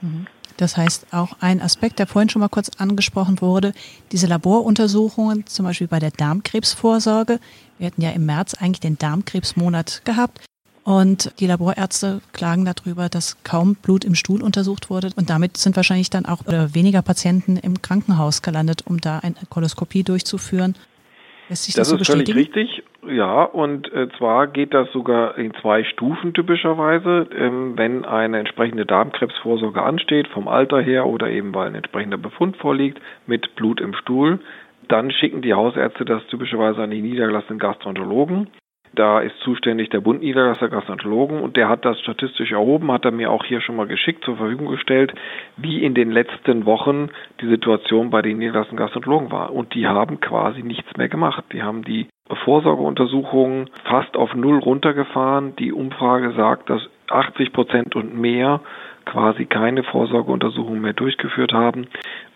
Mhm. 0.00 0.26
Das 0.56 0.76
heißt, 0.76 1.12
auch 1.12 1.36
ein 1.40 1.60
Aspekt, 1.60 1.98
der 1.98 2.06
vorhin 2.06 2.28
schon 2.28 2.40
mal 2.40 2.48
kurz 2.48 2.70
angesprochen 2.78 3.40
wurde, 3.40 3.72
diese 4.12 4.28
Laboruntersuchungen, 4.28 5.46
zum 5.46 5.66
Beispiel 5.66 5.88
bei 5.88 5.98
der 5.98 6.12
Darmkrebsvorsorge. 6.12 7.40
Wir 7.78 7.86
hatten 7.88 8.02
ja 8.02 8.10
im 8.10 8.26
März 8.26 8.54
eigentlich 8.54 8.80
den 8.80 8.96
Darmkrebsmonat 8.96 10.02
gehabt. 10.04 10.40
Und 10.84 11.32
die 11.40 11.46
Laborärzte 11.46 12.20
klagen 12.32 12.66
darüber, 12.66 13.08
dass 13.08 13.42
kaum 13.42 13.74
Blut 13.74 14.04
im 14.04 14.14
Stuhl 14.14 14.42
untersucht 14.42 14.90
wurde. 14.90 15.10
Und 15.16 15.30
damit 15.30 15.56
sind 15.56 15.76
wahrscheinlich 15.76 16.10
dann 16.10 16.26
auch 16.26 16.40
weniger 16.46 17.00
Patienten 17.00 17.56
im 17.56 17.80
Krankenhaus 17.80 18.42
gelandet, 18.42 18.82
um 18.86 19.00
da 19.00 19.18
eine 19.20 19.34
Koloskopie 19.48 20.02
durchzuführen. 20.02 20.74
Lässt 21.48 21.64
sich 21.64 21.74
das, 21.74 21.88
das 21.88 21.96
so 21.96 22.00
ist 22.00 22.10
völlig 22.10 22.34
richtig. 22.34 22.82
Ja, 23.06 23.44
und 23.44 23.92
äh, 23.92 24.08
zwar 24.16 24.46
geht 24.46 24.72
das 24.72 24.90
sogar 24.92 25.36
in 25.36 25.52
zwei 25.60 25.84
Stufen 25.84 26.32
typischerweise. 26.32 27.28
Ähm, 27.36 27.74
wenn 27.76 28.04
eine 28.06 28.38
entsprechende 28.38 28.86
Darmkrebsvorsorge 28.86 29.82
ansteht, 29.82 30.28
vom 30.28 30.48
Alter 30.48 30.80
her 30.80 31.06
oder 31.06 31.28
eben 31.28 31.54
weil 31.54 31.68
ein 31.68 31.74
entsprechender 31.74 32.16
Befund 32.16 32.56
vorliegt 32.56 32.98
mit 33.26 33.54
Blut 33.56 33.80
im 33.80 33.94
Stuhl, 33.94 34.40
dann 34.88 35.10
schicken 35.10 35.42
die 35.42 35.54
Hausärzte 35.54 36.04
das 36.06 36.26
typischerweise 36.28 36.82
an 36.82 36.90
die 36.90 37.02
niedergelassenen 37.02 37.58
Gastroenterologen. 37.58 38.48
Da 38.94 39.20
ist 39.20 39.36
zuständig 39.40 39.90
der 39.90 40.00
Bund 40.00 40.20
Niederlasser 40.22 40.68
Gastroenterologen 40.68 41.40
und 41.40 41.56
der 41.56 41.68
hat 41.68 41.84
das 41.84 41.98
statistisch 42.00 42.52
erhoben, 42.52 42.92
hat 42.92 43.04
er 43.04 43.10
mir 43.10 43.30
auch 43.30 43.44
hier 43.44 43.60
schon 43.60 43.76
mal 43.76 43.86
geschickt 43.86 44.24
zur 44.24 44.36
Verfügung 44.36 44.68
gestellt, 44.68 45.12
wie 45.56 45.82
in 45.82 45.94
den 45.94 46.10
letzten 46.10 46.64
Wochen 46.66 47.08
die 47.40 47.48
Situation 47.48 48.10
bei 48.10 48.22
den 48.22 48.38
niedergelassenen 48.38 48.78
Gastroenterologen 48.78 49.32
war. 49.32 49.52
Und 49.52 49.74
die 49.74 49.86
haben 49.86 50.20
quasi 50.20 50.62
nichts 50.62 50.96
mehr 50.96 51.08
gemacht. 51.08 51.44
Die 51.52 51.62
haben 51.62 51.82
die 51.82 52.06
Vorsorgeuntersuchungen 52.44 53.70
fast 53.84 54.16
auf 54.16 54.34
Null 54.34 54.58
runtergefahren. 54.58 55.56
Die 55.56 55.72
Umfrage 55.72 56.32
sagt, 56.32 56.70
dass 56.70 56.82
80 57.10 57.52
Prozent 57.52 57.96
und 57.96 58.18
mehr 58.18 58.60
quasi 59.04 59.46
keine 59.46 59.82
Vorsorgeuntersuchungen 59.82 60.80
mehr 60.80 60.92
durchgeführt 60.92 61.52
haben. 61.52 61.86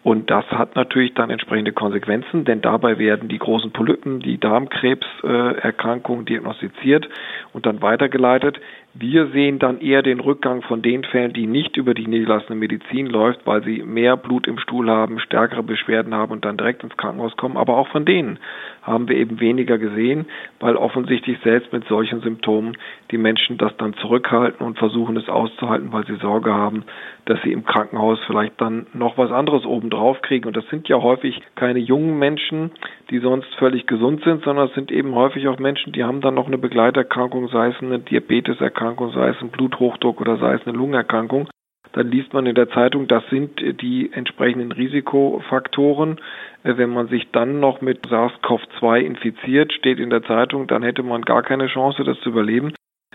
Und 0.03 0.31
das 0.31 0.45
hat 0.47 0.77
natürlich 0.77 1.15
dann 1.15 1.31
entsprechende 1.31 1.73
Konsequenzen, 1.73 2.45
denn 2.45 2.61
dabei 2.61 2.99
werden 2.99 3.29
die 3.29 3.39
großen 3.39 3.73
Polypen, 3.73 4.21
die 4.21 4.39
Darmkrebserkrankungen 4.39 6.25
diagnostiziert 6.25 7.09
und 7.53 7.67
dann 7.67 7.83
weitergeleitet. 7.83 8.61
Wir 9.01 9.29
sehen 9.29 9.61
dann 9.61 9.81
eher 9.81 10.03
den 10.03 10.19
Rückgang 10.19 10.63
von 10.63 10.83
den 10.83 11.05
Fällen, 11.05 11.33
die 11.33 11.47
nicht 11.47 11.77
über 11.77 11.95
die 11.95 12.09
niedergelassene 12.09 12.59
Medizin 12.59 13.07
läuft, 13.07 13.47
weil 13.47 13.63
sie 13.63 13.85
mehr 13.85 14.17
Blut 14.17 14.49
im 14.49 14.59
Stuhl 14.59 14.91
haben, 14.91 15.21
stärkere 15.21 15.63
Beschwerden 15.63 16.15
haben 16.15 16.33
und 16.33 16.45
dann 16.45 16.57
direkt 16.57 16.83
ins 16.83 16.97
Krankenhaus 16.97 17.37
kommen. 17.37 17.57
Aber 17.57 17.77
auch 17.77 17.87
von 17.89 18.05
denen 18.05 18.41
haben 18.83 19.09
wir 19.09 19.15
eben 19.15 19.39
weniger 19.39 19.79
gesehen, 19.79 20.27
weil 20.59 20.75
offensichtlich 20.75 21.39
selbst 21.45 21.73
mit 21.73 21.87
solchen 21.87 22.23
Symptomen 22.23 22.77
die 23.13 23.19
Menschen 23.19 23.57
das 23.57 23.77
dann 23.77 23.95
zurückhalten 23.95 24.67
und 24.67 24.79
versuchen 24.79 25.17
es 25.17 25.29
auszuhalten, 25.29 25.93
weil 25.93 26.05
sie 26.07 26.17
Sorge 26.17 26.53
haben, 26.53 26.83
dass 27.27 27.41
sie 27.43 27.53
im 27.53 27.65
Krankenhaus 27.65 28.19
vielleicht 28.27 28.61
dann 28.61 28.87
noch 28.95 29.17
was 29.17 29.31
anderes 29.31 29.65
obendrauf 29.65 30.23
kriegen. 30.23 30.49
Und 30.49 30.57
das 30.57 30.67
sind 30.71 30.89
ja 30.89 31.01
häufig 31.01 31.41
keine 31.55 31.79
jungen 31.79 32.19
Menschen, 32.19 32.73
die 33.11 33.19
sonst 33.19 33.55
völlig 33.57 33.87
gesund 33.87 34.25
sind, 34.25 34.43
sondern 34.43 34.67
es 34.67 34.75
sind 34.75 34.91
eben 34.91 35.15
häufig 35.15 35.47
auch 35.47 35.59
Menschen, 35.59 35.93
die 35.93 36.03
haben 36.03 36.21
dann 36.21 36.35
noch 36.35 36.49
eine 36.49 36.59
Begleiterkrankung, 36.59 37.49
sei 37.49 37.69
es 37.69 37.81
eine 37.81 38.01
Diabeteserkrankung, 38.01 38.88
sei 38.97 39.29
es 39.29 39.41
ein 39.41 39.51
Bluthochdruck 39.51 40.21
oder 40.21 40.39
sei 40.39 40.55
es 40.55 40.67
eine 40.67 40.77
Lungenerkrankung 40.77 41.49
dann 41.93 42.11
liest 42.11 42.33
man 42.33 42.47
in 42.47 42.55
der 42.55 42.71
Zeitung, 42.71 43.09
das 43.09 43.25
sind 43.31 43.61
die 43.81 44.13
entsprechenden 44.13 44.73
Risikofaktoren. 44.73 46.21
Äh, 46.63 46.77
wenn 46.77 46.91
man 46.91 47.09
sich 47.09 47.29
dann 47.33 47.61
noch 47.61 47.81
mit 47.81 48.07
SARS-CoV-2 48.07 49.01
infiziert, 49.01 49.73
steht 49.73 49.99
in 49.99 50.11
der 50.11 50.23
Zeitung, 50.23 50.67
dann 50.67 50.83
hätte 50.83 51.03
man 51.03 51.23
gar 51.23 51.43
keine 51.43 51.67
Chance, 51.67 52.05
das 52.05 52.19
zu 52.21 52.31
überleben. 52.31 52.73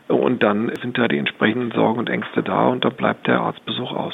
Und 0.07 0.43
dann 0.43 0.71
sind 0.81 0.97
da 0.97 1.07
die 1.07 1.17
entsprechenden 1.17 1.71
Sorgen 1.71 1.99
und 1.99 2.09
Ängste 2.09 2.43
da 2.43 2.67
und 2.67 2.83
dann 2.83 2.93
bleibt 2.95 3.25
der 3.25 3.39
Arztbesuch 3.39 3.91
aus. 3.91 4.13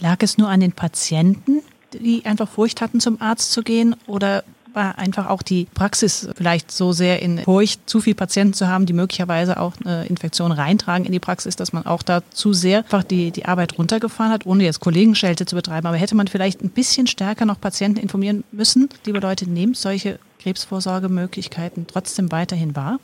Lag 0.00 0.16
es 0.20 0.38
nur 0.38 0.48
an 0.48 0.60
den 0.60 0.72
Patienten, 0.72 1.60
die 1.92 2.22
einfach 2.24 2.48
Furcht 2.48 2.80
hatten, 2.80 3.00
zum 3.00 3.20
Arzt 3.20 3.52
zu 3.52 3.62
gehen? 3.62 3.94
Oder 4.06 4.42
war 4.78 4.98
einfach 4.98 5.28
auch 5.28 5.42
die 5.42 5.66
Praxis 5.74 6.30
vielleicht 6.36 6.70
so 6.70 6.92
sehr 6.92 7.20
in 7.20 7.38
Furcht, 7.38 7.88
zu 7.90 8.00
viele 8.00 8.14
Patienten 8.14 8.54
zu 8.54 8.68
haben, 8.68 8.86
die 8.86 8.92
möglicherweise 8.92 9.60
auch 9.60 9.74
eine 9.84 10.06
Infektion 10.06 10.52
reintragen 10.52 11.04
in 11.04 11.12
die 11.12 11.18
Praxis, 11.18 11.56
dass 11.56 11.72
man 11.72 11.84
auch 11.84 12.02
da 12.02 12.22
zu 12.30 12.52
sehr 12.52 12.78
einfach 12.78 13.02
die, 13.02 13.32
die 13.32 13.44
Arbeit 13.44 13.76
runtergefahren 13.76 14.32
hat, 14.32 14.46
ohne 14.46 14.62
jetzt 14.64 14.80
Kollegenschelte 14.80 15.46
zu 15.46 15.56
betreiben. 15.56 15.86
Aber 15.86 15.96
hätte 15.96 16.14
man 16.14 16.28
vielleicht 16.28 16.62
ein 16.62 16.70
bisschen 16.70 17.08
stärker 17.08 17.44
noch 17.44 17.60
Patienten 17.60 17.98
informieren 17.98 18.44
müssen, 18.52 18.88
liebe 19.04 19.18
Leute, 19.18 19.50
nehmt 19.50 19.76
solche 19.76 20.20
Krebsvorsorgemöglichkeiten 20.40 21.86
trotzdem 21.88 22.30
weiterhin 22.30 22.76
wahr? 22.76 23.00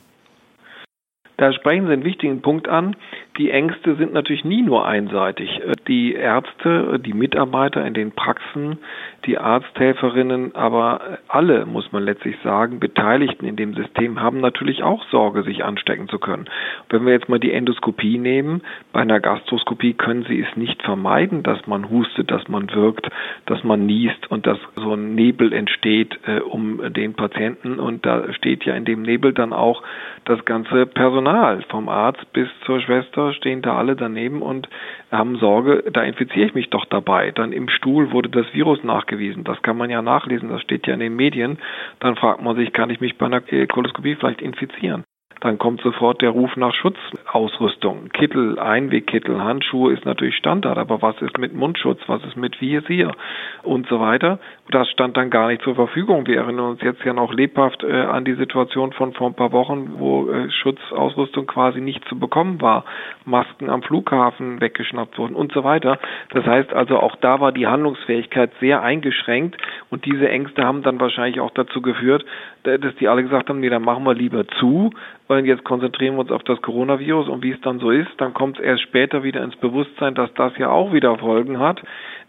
Da 1.37 1.51
sprechen 1.51 1.87
Sie 1.87 1.93
einen 1.93 2.05
wichtigen 2.05 2.41
Punkt 2.41 2.69
an. 2.69 2.95
Die 3.37 3.51
Ängste 3.51 3.95
sind 3.95 4.13
natürlich 4.13 4.45
nie 4.45 4.61
nur 4.61 4.87
einseitig. 4.87 5.61
Die 5.89 6.13
Ärzte, 6.13 6.99
die 6.99 7.13
Mitarbeiter 7.13 7.85
in 7.85 7.93
den 7.93 8.13
Praxen, 8.13 8.77
die 9.25 9.37
Arzthelferinnen, 9.37 10.55
aber 10.55 11.19
alle, 11.27 11.65
muss 11.65 11.91
man 11.91 12.03
letztlich 12.03 12.37
sagen, 12.43 12.79
Beteiligten 12.79 13.45
in 13.45 13.57
dem 13.57 13.73
System 13.73 14.21
haben 14.21 14.39
natürlich 14.39 14.83
auch 14.83 15.03
Sorge, 15.09 15.43
sich 15.43 15.65
anstecken 15.65 16.07
zu 16.07 16.17
können. 16.17 16.45
Wenn 16.89 17.05
wir 17.05 17.11
jetzt 17.11 17.27
mal 17.27 17.39
die 17.39 17.51
Endoskopie 17.51 18.17
nehmen, 18.17 18.61
bei 18.93 19.01
einer 19.01 19.19
Gastroskopie 19.19 19.93
können 19.93 20.23
Sie 20.23 20.39
es 20.39 20.55
nicht 20.55 20.81
vermeiden, 20.83 21.43
dass 21.43 21.67
man 21.67 21.89
hustet, 21.89 22.31
dass 22.31 22.47
man 22.47 22.73
wirkt, 22.73 23.09
dass 23.47 23.63
man 23.63 23.85
niest 23.85 24.31
und 24.31 24.47
dass 24.47 24.59
so 24.75 24.93
ein 24.93 25.15
Nebel 25.15 25.51
entsteht 25.51 26.17
äh, 26.25 26.39
um 26.39 26.93
den 26.93 27.15
Patienten. 27.15 27.79
Und 27.79 28.05
da 28.05 28.31
steht 28.33 28.63
ja 28.63 28.75
in 28.75 28.85
dem 28.85 29.01
Nebel 29.01 29.33
dann 29.33 29.51
auch 29.51 29.83
das 30.23 30.45
ganze 30.45 30.85
Personal, 30.85 31.63
vom 31.69 31.89
Arzt 31.89 32.31
bis 32.31 32.47
zur 32.65 32.79
Schwester, 32.79 33.24
stehen 33.33 33.61
da 33.61 33.75
alle 33.75 33.95
daneben 33.95 34.41
und 34.41 34.69
haben 35.11 35.37
Sorge, 35.37 35.83
da 35.91 36.03
infiziere 36.03 36.47
ich 36.47 36.53
mich 36.53 36.69
doch 36.69 36.85
dabei. 36.85 37.31
Dann 37.31 37.51
im 37.51 37.69
Stuhl 37.69 38.11
wurde 38.11 38.29
das 38.29 38.53
Virus 38.53 38.83
nachgewiesen. 38.83 39.43
Das 39.43 39.61
kann 39.61 39.77
man 39.77 39.89
ja 39.89 40.01
nachlesen, 40.01 40.49
das 40.49 40.61
steht 40.61 40.87
ja 40.87 40.93
in 40.93 40.99
den 40.99 41.15
Medien. 41.15 41.57
Dann 41.99 42.15
fragt 42.15 42.41
man 42.41 42.55
sich, 42.55 42.73
kann 42.73 42.89
ich 42.89 43.01
mich 43.01 43.17
bei 43.17 43.25
einer 43.25 43.41
Koloskopie 43.41 44.15
vielleicht 44.15 44.41
infizieren? 44.41 45.03
Dann 45.45 45.59
kommt 45.59 45.81
sofort 45.81 46.23
der 46.23 46.31
Ruf 46.31 46.55
nach 46.55 46.73
Schutzausrüstung. 46.73 48.09
Kittel, 48.09 48.57
Einwegkittel, 48.57 49.43
Handschuhe 49.43 49.93
ist 49.93 50.03
natürlich 50.03 50.35
Standard, 50.37 50.79
aber 50.79 51.03
was 51.03 51.21
ist 51.21 51.37
mit 51.37 51.53
Mundschutz, 51.53 51.99
was 52.07 52.23
ist 52.23 52.35
mit 52.35 52.59
Visier 52.59 53.11
und 53.61 53.87
so 53.87 53.99
weiter? 53.99 54.39
Das 54.71 54.89
stand 54.89 55.15
dann 55.17 55.29
gar 55.29 55.49
nicht 55.49 55.61
zur 55.61 55.75
Verfügung. 55.75 56.25
Wir 56.25 56.37
erinnern 56.37 56.71
uns 56.71 56.81
jetzt 56.81 57.03
ja 57.05 57.13
noch 57.13 57.31
lebhaft 57.31 57.83
äh, 57.83 57.93
an 57.93 58.25
die 58.25 58.33
Situation 58.33 58.91
von 58.93 59.13
vor 59.13 59.27
ein 59.27 59.35
paar 59.35 59.51
Wochen, 59.51 59.99
wo 59.99 60.31
äh, 60.31 60.49
Schutzausrüstung 60.49 61.45
quasi 61.45 61.79
nicht 61.79 62.03
zu 62.09 62.17
bekommen 62.17 62.59
war, 62.59 62.83
Masken 63.25 63.69
am 63.69 63.83
Flughafen 63.83 64.59
weggeschnappt 64.61 65.19
wurden 65.19 65.35
und 65.35 65.51
so 65.51 65.63
weiter. 65.63 65.99
Das 66.31 66.43
heißt 66.45 66.73
also, 66.73 66.97
auch 66.97 67.17
da 67.17 67.39
war 67.39 67.51
die 67.51 67.67
Handlungsfähigkeit 67.67 68.49
sehr 68.59 68.81
eingeschränkt 68.81 69.61
und 69.91 70.05
diese 70.05 70.27
Ängste 70.27 70.63
haben 70.63 70.81
dann 70.81 70.99
wahrscheinlich 70.99 71.39
auch 71.39 71.51
dazu 71.51 71.83
geführt, 71.83 72.25
dass 72.65 72.95
die 72.95 73.07
alle 73.07 73.23
gesagt 73.23 73.49
haben, 73.49 73.59
nee, 73.59 73.69
dann 73.69 73.83
machen 73.83 74.03
wir 74.03 74.13
lieber 74.13 74.47
zu, 74.59 74.91
weil 75.27 75.45
jetzt 75.45 75.63
konzentrieren 75.63 76.15
wir 76.15 76.21
uns 76.21 76.31
auf 76.31 76.43
das 76.43 76.61
Coronavirus 76.61 77.29
und 77.29 77.43
wie 77.43 77.51
es 77.51 77.61
dann 77.61 77.79
so 77.79 77.91
ist, 77.91 78.09
dann 78.17 78.33
kommt 78.33 78.59
es 78.59 78.63
erst 78.63 78.83
später 78.83 79.23
wieder 79.23 79.43
ins 79.43 79.55
Bewusstsein, 79.55 80.15
dass 80.15 80.33
das 80.33 80.57
ja 80.57 80.69
auch 80.69 80.93
wieder 80.93 81.17
Folgen 81.17 81.59
hat. 81.59 81.81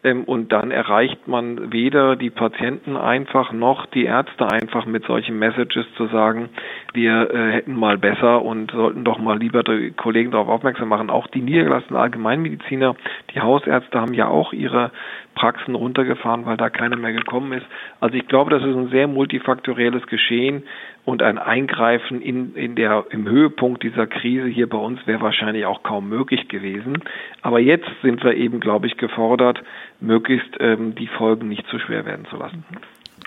Ähm, 0.05 0.25
und 0.25 0.53
dann 0.53 0.71
erreicht 0.71 1.27
man 1.27 1.73
weder 1.73 2.17
die 2.17 2.31
Patienten 2.31 2.97
einfach 2.97 3.53
noch 3.53 3.87
die 3.87 4.05
Ärzte 4.05 4.47
einfach 4.51 4.87
mit 4.87 5.05
solchen 5.05 5.39
Messages 5.39 5.87
zu 5.97 6.07
sagen, 6.07 6.49
wir 6.93 7.31
äh, 7.31 7.53
hätten 7.53 7.75
mal 7.75 7.99
besser 7.99 8.43
und 8.43 8.71
sollten 8.71 9.05
doch 9.05 9.19
mal 9.19 9.39
lieber 9.39 9.63
die 9.63 9.93
Kollegen 9.93 10.31
darauf 10.31 10.49
aufmerksam 10.49 10.89
machen. 10.89 11.11
Auch 11.11 11.27
die 11.27 11.43
niedergelassenen 11.43 12.01
Allgemeinmediziner, 12.01 12.95
die 13.35 13.41
Hausärzte 13.41 14.01
haben 14.01 14.15
ja 14.15 14.29
auch 14.29 14.53
ihre 14.53 14.93
Praxen 15.37 15.77
runtergefahren, 15.77 16.47
weil 16.47 16.57
da 16.57 16.71
keiner 16.71 16.97
mehr 16.97 17.13
gekommen 17.13 17.53
ist. 17.53 17.67
Also 18.01 18.17
ich 18.17 18.27
glaube, 18.27 18.51
das 18.51 18.63
ist 18.63 18.75
ein 18.75 18.89
sehr 18.89 19.07
multifaktorielles 19.07 20.07
Geschehen 20.09 20.65
und 21.05 21.23
ein 21.23 21.39
Eingreifen 21.39 22.21
in, 22.21 22.57
in 22.57 22.75
der, 22.75 23.05
im 23.11 23.29
Höhepunkt 23.29 23.85
dieser 23.85 24.09
Krise 24.09 24.49
hier 24.49 24.69
bei 24.69 24.79
uns 24.79 25.07
wäre 25.07 25.21
wahrscheinlich 25.21 25.67
auch 25.67 25.85
kaum 25.85 26.09
möglich 26.09 26.49
gewesen. 26.49 27.05
Aber 27.43 27.61
jetzt 27.61 27.89
sind 28.03 28.25
wir 28.25 28.35
eben, 28.35 28.59
glaube 28.59 28.89
ich, 28.89 28.97
gefordert, 28.97 29.63
möglichst 30.01 30.57
ähm, 30.59 30.97
die 30.97 31.07
Folgen 31.07 31.49
nicht 31.49 31.67
zu 31.69 31.79
schwer 31.79 32.05
werden 32.05 32.27
zu 32.29 32.37
lassen. 32.37 32.65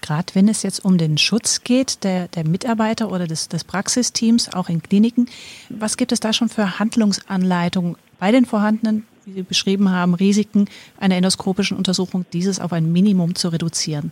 Gerade 0.01 0.33
wenn 0.33 0.47
es 0.47 0.63
jetzt 0.63 0.83
um 0.83 0.97
den 0.97 1.17
Schutz 1.17 1.63
geht 1.63 2.03
der, 2.03 2.27
der 2.27 2.47
Mitarbeiter 2.47 3.11
oder 3.11 3.27
des, 3.27 3.49
des 3.49 3.63
Praxisteams, 3.63 4.53
auch 4.53 4.69
in 4.69 4.81
Kliniken, 4.81 5.27
was 5.69 5.97
gibt 5.97 6.11
es 6.11 6.19
da 6.19 6.33
schon 6.33 6.49
für 6.49 6.79
Handlungsanleitungen 6.79 7.95
bei 8.19 8.31
den 8.31 8.45
vorhandenen, 8.45 9.05
wie 9.29 9.33
Sie 9.33 9.43
beschrieben 9.43 9.91
haben, 9.91 10.13
Risiken 10.13 10.65
einer 10.99 11.15
endoskopischen 11.15 11.77
Untersuchung, 11.77 12.25
dieses 12.33 12.59
auf 12.59 12.73
ein 12.73 12.91
Minimum 12.91 13.35
zu 13.35 13.49
reduzieren? 13.49 14.11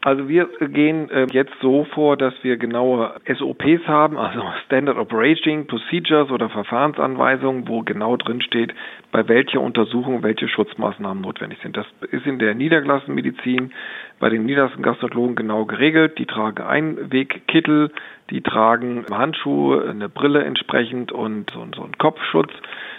Also 0.00 0.28
wir 0.28 0.46
gehen 0.60 1.10
äh, 1.10 1.26
jetzt 1.32 1.52
so 1.60 1.84
vor, 1.92 2.16
dass 2.16 2.32
wir 2.42 2.56
genaue 2.56 3.16
SOPs 3.26 3.86
haben, 3.86 4.16
also 4.16 4.42
Standard 4.64 4.96
Operating 4.96 5.66
Procedures 5.66 6.30
oder 6.30 6.48
Verfahrensanweisungen, 6.48 7.66
wo 7.66 7.82
genau 7.82 8.16
drin 8.16 8.40
steht, 8.40 8.72
bei 9.10 9.26
welcher 9.28 9.60
Untersuchung 9.60 10.22
welche 10.22 10.48
Schutzmaßnahmen 10.48 11.22
notwendig 11.22 11.58
sind. 11.62 11.76
Das 11.76 11.86
ist 12.10 12.26
in 12.26 12.38
der 12.38 12.54
Niedergelassenmedizin 12.54 13.72
bei 14.18 14.28
den 14.28 14.44
niedergelassenen 14.44 14.82
Gastroenterologen 14.82 15.36
genau 15.36 15.64
geregelt. 15.64 16.18
Die 16.18 16.26
tragen 16.26 16.62
Einwegkittel, 16.62 17.90
die 18.30 18.42
tragen 18.42 19.06
Handschuhe, 19.10 19.88
eine 19.88 20.08
Brille 20.08 20.44
entsprechend 20.44 21.12
und 21.12 21.50
so, 21.50 21.66
so 21.74 21.82
einen 21.84 21.96
Kopfschutz 21.96 22.52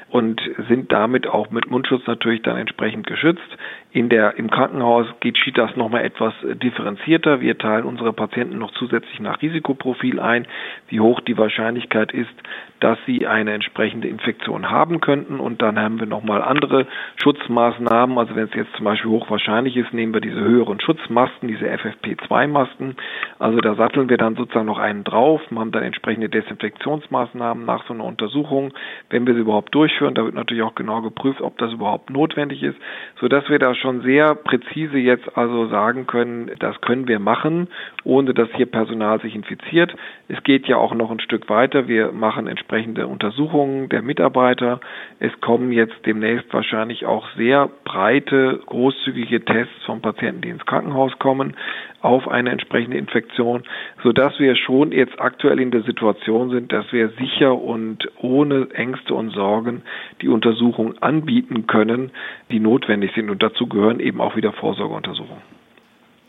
und 0.09 0.41
sind 0.67 0.91
damit 0.91 1.27
auch 1.27 1.51
mit 1.51 1.69
Mundschutz 1.69 2.05
natürlich 2.07 2.41
dann 2.41 2.57
entsprechend 2.57 3.05
geschützt. 3.05 3.57
In 3.91 4.09
der, 4.09 4.37
im 4.37 4.49
Krankenhaus 4.49 5.05
geht 5.19 5.37
das 5.55 5.75
nochmal 5.75 6.03
etwas 6.03 6.33
differenzierter. 6.43 7.41
Wir 7.41 7.57
teilen 7.57 7.85
unsere 7.85 8.13
Patienten 8.13 8.57
noch 8.57 8.71
zusätzlich 8.71 9.19
nach 9.19 9.41
Risikoprofil 9.41 10.19
ein, 10.19 10.47
wie 10.87 10.99
hoch 10.99 11.19
die 11.21 11.37
Wahrscheinlichkeit 11.37 12.11
ist, 12.11 12.33
dass 12.79 12.97
sie 13.05 13.27
eine 13.27 13.53
entsprechende 13.53 14.07
Infektion 14.07 14.69
haben 14.69 14.99
könnten. 14.99 15.39
Und 15.39 15.61
dann 15.61 15.79
haben 15.79 15.99
wir 15.99 16.07
nochmal 16.07 16.41
andere 16.41 16.87
Schutzmaßnahmen. 17.21 18.17
Also 18.17 18.35
wenn 18.35 18.45
es 18.45 18.53
jetzt 18.55 18.73
zum 18.75 18.85
Beispiel 18.85 19.11
hochwahrscheinlich 19.11 19.77
ist, 19.77 19.93
nehmen 19.93 20.13
wir 20.13 20.21
diese 20.21 20.39
höheren 20.39 20.79
Schutzmasken, 20.79 21.47
diese 21.47 21.65
FFP2-Masken. 21.65 22.95
Also 23.37 23.59
da 23.59 23.75
satteln 23.75 24.09
wir 24.09 24.17
dann 24.17 24.35
sozusagen 24.35 24.65
noch 24.65 24.79
einen 24.79 25.03
drauf, 25.03 25.41
haben 25.55 25.71
dann 25.71 25.83
entsprechende 25.83 26.29
Desinfektionsmaßnahmen 26.29 27.65
nach 27.65 27.85
so 27.87 27.93
einer 27.93 28.03
Untersuchung, 28.03 28.73
wenn 29.09 29.27
wir 29.27 29.33
sie 29.33 29.41
überhaupt 29.41 29.73
durchführen. 29.75 30.15
Da 30.15 30.25
wird 30.25 30.35
natürlich 30.35 30.63
auch 30.63 30.75
genau 30.75 31.01
geprüft, 31.01 31.41
ob 31.41 31.57
das 31.57 31.71
überhaupt 31.73 32.09
notwendig 32.09 32.63
ist, 32.63 32.77
sodass 33.19 33.49
wir 33.49 33.59
da 33.59 33.75
schon 33.75 34.01
sehr 34.01 34.35
präzise 34.35 34.97
jetzt 34.97 35.37
also 35.37 35.67
sagen 35.67 36.07
können, 36.07 36.51
das 36.59 36.79
können 36.81 37.07
wir 37.07 37.19
machen, 37.19 37.67
ohne 38.03 38.33
dass 38.33 38.49
hier 38.55 38.65
Personal 38.65 39.19
sich 39.21 39.35
infiziert. 39.35 39.95
Es 40.27 40.41
geht 40.43 40.67
ja 40.67 40.77
auch 40.77 40.93
noch 40.93 41.11
ein 41.11 41.19
Stück 41.19 41.49
weiter. 41.49 41.87
Wir 41.87 42.11
machen 42.11 42.47
entsprechende 42.69 43.07
Untersuchungen 43.07 43.89
der 43.89 44.03
Mitarbeiter. 44.03 44.79
Es 45.19 45.31
kommen 45.41 45.71
jetzt 45.71 45.95
demnächst 46.05 46.53
wahrscheinlich 46.53 47.03
auch 47.07 47.27
sehr 47.35 47.67
breite, 47.83 48.59
großzügige 48.67 49.43
Tests 49.43 49.83
von 49.87 50.01
Patienten, 50.01 50.41
die 50.41 50.49
ins 50.49 50.65
Krankenhaus 50.67 51.17
kommen, 51.17 51.55
auf 52.01 52.27
eine 52.27 52.51
entsprechende 52.51 52.97
Infektion, 52.97 53.63
sodass 54.03 54.39
wir 54.39 54.55
schon 54.55 54.91
jetzt 54.91 55.19
aktuell 55.19 55.59
in 55.59 55.71
der 55.71 55.81
Situation 55.81 56.51
sind, 56.51 56.71
dass 56.71 56.85
wir 56.91 57.09
sicher 57.19 57.59
und 57.59 58.07
ohne 58.21 58.67
Ängste 58.71 59.15
und 59.15 59.31
Sorgen 59.31 59.81
die 60.21 60.27
Untersuchungen 60.27 61.01
anbieten 61.01 61.65
können, 61.65 62.11
die 62.51 62.59
notwendig 62.59 63.13
sind. 63.15 63.31
Und 63.31 63.41
dazu 63.41 63.65
gehören 63.65 63.99
eben 63.99 64.21
auch 64.21 64.35
wieder 64.35 64.53
Vorsorgeuntersuchungen. 64.53 65.41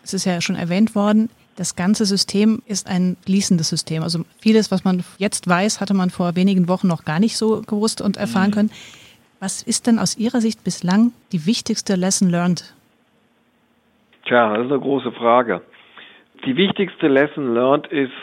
Es 0.03 0.15
ist 0.15 0.25
ja 0.25 0.41
schon 0.41 0.57
erwähnt 0.57 0.95
worden, 0.95 1.29
das 1.61 1.77
ganze 1.77 2.07
System 2.07 2.63
ist 2.65 2.89
ein 2.89 3.19
fließendes 3.27 3.69
System. 3.69 4.03
Also 4.03 4.21
vieles, 4.41 4.71
was 4.71 4.83
man 4.83 5.05
jetzt 5.19 5.47
weiß, 5.47 5.83
hatte 5.83 5.93
man 5.93 6.09
vor 6.09 6.35
wenigen 6.35 6.69
Wochen 6.69 6.89
noch 6.89 7.05
gar 7.05 7.21
nicht 7.21 7.37
so 7.37 7.61
gewusst 7.61 8.01
und 8.01 8.17
erfahren 8.17 8.49
mhm. 8.49 8.55
können. 8.55 8.71
Was 9.41 9.63
ist 9.63 9.87
denn 9.87 9.99
aus 9.99 10.17
Ihrer 10.17 10.41
Sicht 10.41 10.65
bislang 10.65 11.13
die 11.33 11.45
wichtigste 11.45 11.97
Lesson 11.97 12.31
learned? 12.31 12.75
Tja, 14.25 14.57
das 14.57 14.65
ist 14.65 14.73
eine 14.73 14.81
große 14.81 15.13
Frage. 15.13 15.61
Die 16.47 16.57
wichtigste 16.57 17.09
Lesson 17.09 17.53
learned 17.53 17.89
ist, 17.89 18.17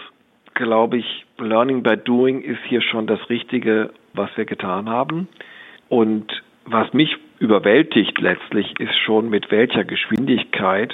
glaube 0.56 0.98
ich, 0.98 1.26
Learning 1.38 1.84
by 1.84 1.96
Doing 1.96 2.42
ist 2.42 2.62
hier 2.68 2.82
schon 2.82 3.06
das 3.06 3.20
Richtige, 3.30 3.92
was 4.14 4.32
wir 4.36 4.46
getan 4.46 4.90
haben. 4.90 5.28
Und 5.90 6.26
was 6.66 6.92
mich 6.92 7.16
überwältigt 7.38 8.20
letztlich, 8.20 8.80
ist 8.80 8.98
schon, 9.06 9.30
mit 9.30 9.52
welcher 9.52 9.84
Geschwindigkeit 9.84 10.92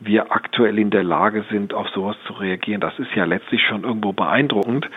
wir 0.00 0.32
aktuell 0.32 0.78
in 0.78 0.90
der 0.90 1.04
Lage 1.04 1.44
sind, 1.50 1.74
auf 1.74 1.88
sowas 1.90 2.16
zu 2.26 2.32
reagieren. 2.32 2.80
Das 2.80 2.98
ist 2.98 3.14
ja 3.14 3.24
letztlich 3.24 3.62
schon 3.62 3.84
irgendwo 3.84 4.12
beeindruckend. 4.12 4.88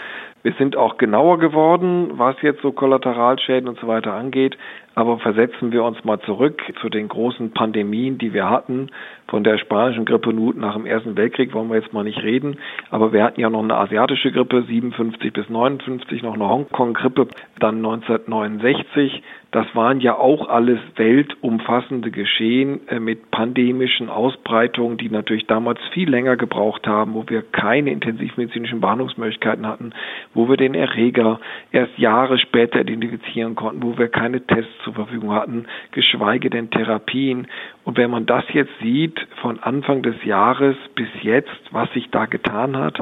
Wir 0.44 0.54
sind 0.58 0.76
auch 0.76 0.98
genauer 0.98 1.40
geworden, 1.40 2.12
was 2.18 2.36
jetzt 2.42 2.62
so 2.62 2.74
Kollateralschäden 2.74 3.70
und 3.70 3.80
so 3.80 3.88
weiter 3.88 4.14
angeht. 4.14 4.58
Aber 4.94 5.18
versetzen 5.18 5.72
wir 5.72 5.84
uns 5.86 6.04
mal 6.04 6.20
zurück 6.20 6.62
zu 6.82 6.90
den 6.90 7.08
großen 7.08 7.52
Pandemien, 7.52 8.18
die 8.18 8.34
wir 8.34 8.50
hatten. 8.50 8.90
Von 9.30 9.46
der 9.46 9.58
spanischen 9.58 10.04
Grippe 10.04 10.34
nach 10.34 10.76
dem 10.76 10.86
Ersten 10.86 11.16
Weltkrieg 11.16 11.54
wollen 11.54 11.70
wir 11.70 11.80
jetzt 11.80 11.94
mal 11.94 12.04
nicht 12.04 12.22
reden. 12.22 12.58
Aber 12.92 13.14
wir 13.14 13.24
hatten 13.24 13.40
ja 13.40 13.50
noch 13.50 13.64
eine 13.64 13.76
asiatische 13.76 14.34
Grippe, 14.34 14.64
57 14.64 15.32
bis 15.32 15.50
59, 15.50 16.22
noch 16.24 16.36
eine 16.36 16.50
Hongkong-Grippe, 16.50 17.30
dann 17.60 17.78
1969. 17.78 19.24
Das 19.54 19.68
waren 19.76 20.00
ja 20.00 20.18
auch 20.18 20.50
alles 20.50 20.80
weltumfassende 20.96 22.10
Geschehen 22.10 22.88
äh, 22.88 23.00
mit 23.00 23.30
pandemischen 23.30 24.10
Ausbreitungen, 24.10 24.98
die 24.98 25.12
natürlich 25.12 25.46
damals 25.46 25.80
viel 25.94 26.10
länger 26.10 26.38
gebraucht 26.38 26.88
haben, 26.88 27.14
wo 27.14 27.24
wir 27.28 27.44
keine 27.44 27.92
intensivmedizinischen 27.92 28.82
Behandlungsmöglichkeiten 28.82 29.68
hatten, 29.68 29.94
wo 30.34 30.50
wir 30.50 30.58
den 30.58 30.74
Erreger 30.74 31.40
erst 31.72 31.96
Jahre 32.00 32.40
später 32.40 32.82
identifizieren 32.82 33.54
konnten, 33.54 33.84
wo 33.84 33.96
wir 33.96 34.08
keine 34.08 34.42
Tests 34.42 34.74
zur 34.84 34.96
Verfügung 34.96 35.34
hatten, 35.34 35.68
geschweige 35.92 36.50
denn 36.50 36.72
Therapien. 36.72 37.46
Und 37.84 37.96
wenn 38.00 38.10
man 38.10 38.26
das 38.26 38.46
jetzt 38.54 38.74
sieht, 38.82 39.20
von 39.40 39.60
Anfang 39.60 40.02
des 40.02 40.16
Jahres 40.24 40.76
bis 40.96 41.10
jetzt, 41.22 41.62
was 41.70 41.92
sich 41.94 42.10
da 42.10 42.26
getan 42.26 42.76
hat, 42.76 43.00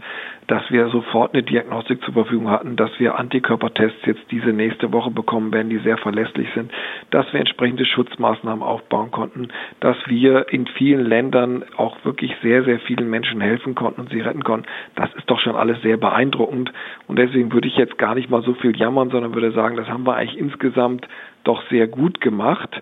dass 0.51 0.69
wir 0.69 0.89
sofort 0.89 1.33
eine 1.33 1.43
Diagnostik 1.43 2.03
zur 2.03 2.13
Verfügung 2.13 2.49
hatten, 2.49 2.75
dass 2.75 2.91
wir 2.99 3.17
Antikörpertests 3.17 4.05
jetzt 4.05 4.29
diese 4.31 4.51
nächste 4.51 4.91
Woche 4.91 5.09
bekommen 5.09 5.53
werden, 5.53 5.69
die 5.69 5.77
sehr 5.77 5.97
verlässlich 5.97 6.49
sind, 6.53 6.69
dass 7.09 7.25
wir 7.31 7.39
entsprechende 7.39 7.85
Schutzmaßnahmen 7.85 8.61
aufbauen 8.61 9.11
konnten, 9.11 9.47
dass 9.79 9.95
wir 10.07 10.51
in 10.51 10.67
vielen 10.67 11.05
Ländern 11.05 11.63
auch 11.77 12.03
wirklich 12.03 12.35
sehr, 12.41 12.65
sehr 12.65 12.79
vielen 12.81 13.09
Menschen 13.09 13.39
helfen 13.39 13.75
konnten 13.75 14.01
und 14.01 14.09
sie 14.09 14.19
retten 14.19 14.43
konnten. 14.43 14.67
Das 14.95 15.09
ist 15.15 15.29
doch 15.29 15.39
schon 15.39 15.55
alles 15.55 15.81
sehr 15.83 15.95
beeindruckend. 15.95 16.73
Und 17.07 17.17
deswegen 17.17 17.53
würde 17.53 17.69
ich 17.69 17.77
jetzt 17.77 17.97
gar 17.97 18.13
nicht 18.13 18.29
mal 18.29 18.41
so 18.41 18.53
viel 18.53 18.75
jammern, 18.75 19.09
sondern 19.09 19.33
würde 19.33 19.53
sagen, 19.53 19.77
das 19.77 19.87
haben 19.87 20.05
wir 20.05 20.17
eigentlich 20.17 20.37
insgesamt 20.37 21.07
doch 21.45 21.63
sehr 21.69 21.87
gut 21.87 22.19
gemacht. 22.19 22.81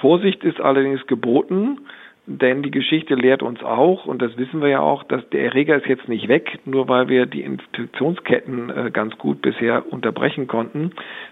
Vorsicht 0.00 0.44
ist 0.44 0.60
allerdings 0.60 1.04
geboten, 1.08 1.80
denn 2.28 2.62
die 2.62 2.70
Geschichte 2.70 3.14
lehrt 3.14 3.42
uns 3.42 3.62
auch, 3.62 4.04
und 4.04 4.20
das 4.20 4.36
wissen 4.36 4.60
wir 4.60 4.68
ja 4.68 4.80
auch, 4.80 5.02
dass 5.04 5.26
der 5.30 5.44
Erreger 5.44 5.76
ist 5.76 5.86
jetzt 5.86 6.08
nicht 6.08 6.28
weg, 6.28 6.58
nur 6.66 6.86
weil 6.86 7.08
wir 7.08 7.24
die 7.24 7.40
Infektionsketten 7.40 8.70
äh, 8.70 8.90
ganz 8.90 9.16
gut 9.16 9.40
bisher 9.40 9.90
unterbrechen 9.90 10.46
konnten. 10.46 10.90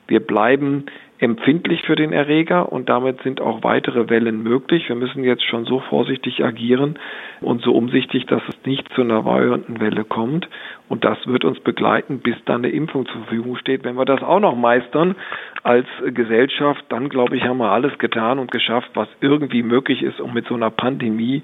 Wir 0.09 0.21
bleiben 0.21 0.87
empfindlich 1.19 1.83
für 1.83 1.97
den 1.97 2.13
Erreger 2.13 2.71
und 2.73 2.89
damit 2.89 3.23
sind 3.23 3.41
auch 3.41 3.63
weitere 3.63 4.11
Wellen 4.11 4.43
möglich. 4.43 4.89
Wir 4.89 4.97
müssen 4.97 5.25
jetzt 5.25 5.45
schon 5.45 5.65
so 5.65 5.81
vorsichtig 5.81 6.45
agieren 6.45 6.99
und 7.41 7.63
so 7.63 7.73
umsichtig, 7.73 8.27
dass 8.27 8.43
es 8.49 8.67
nicht 8.67 8.93
zu 8.95 9.03
einer 9.03 9.25
weiteren 9.25 9.81
Welle 9.81 10.05
kommt. 10.05 10.49
Und 10.89 11.05
das 11.05 11.19
wird 11.27 11.45
uns 11.45 11.59
begleiten, 11.61 12.21
bis 12.21 12.37
dann 12.45 12.65
eine 12.65 12.69
Impfung 12.69 13.07
zur 13.07 13.23
Verfügung 13.23 13.57
steht. 13.57 13.85
Wenn 13.85 13.97
wir 13.97 14.05
das 14.05 14.23
auch 14.23 14.41
noch 14.41 14.57
meistern 14.57 15.17
als 15.63 15.87
Gesellschaft, 16.05 16.85
dann 16.91 17.09
glaube 17.09 17.37
ich, 17.37 17.45
haben 17.45 17.59
wir 17.59 17.71
alles 17.71 17.99
getan 17.99 18.39
und 18.39 18.51
geschafft, 18.53 18.91
was 18.95 19.09
irgendwie 19.21 19.63
möglich 19.63 20.03
ist, 20.03 20.21
um 20.21 20.33
mit 20.33 20.47
so 20.47 20.55
einer 20.55 20.71
Pandemie 20.71 21.43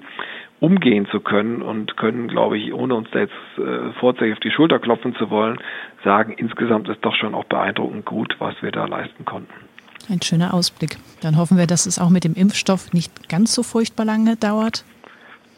umgehen 0.63 1.05
zu 1.11 1.19
können 1.19 1.61
und 1.61 1.97
können, 1.97 2.29
glaube 2.29 2.57
ich, 2.57 2.73
ohne 2.73 2.95
uns 2.95 3.09
da 3.11 3.19
jetzt 3.19 3.33
äh, 3.57 3.91
vorzeitig 3.99 4.35
auf 4.35 4.39
die 4.39 4.49
Schulter 4.49 4.79
klopfen 4.79 5.13
zu 5.15 5.29
wollen, 5.29 5.59
sagen, 6.05 6.33
insgesamt 6.37 6.87
ist 6.87 7.03
doch 7.03 7.13
schon 7.15 7.35
auch 7.35 7.43
beeindruckend 7.43 8.05
gut, 8.05 8.37
was 8.39 8.55
wir 8.61 8.71
da 8.71 8.85
leisten 8.85 9.25
konnten. 9.25 9.53
Ein 10.09 10.21
schöner 10.21 10.53
Ausblick. 10.53 10.95
Dann 11.21 11.37
hoffen 11.37 11.57
wir, 11.57 11.67
dass 11.67 11.85
es 11.85 11.99
auch 11.99 12.09
mit 12.09 12.23
dem 12.23 12.33
Impfstoff 12.33 12.93
nicht 12.93 13.27
ganz 13.27 13.53
so 13.53 13.61
furchtbar 13.61 14.05
lange 14.05 14.37
dauert. 14.37 14.85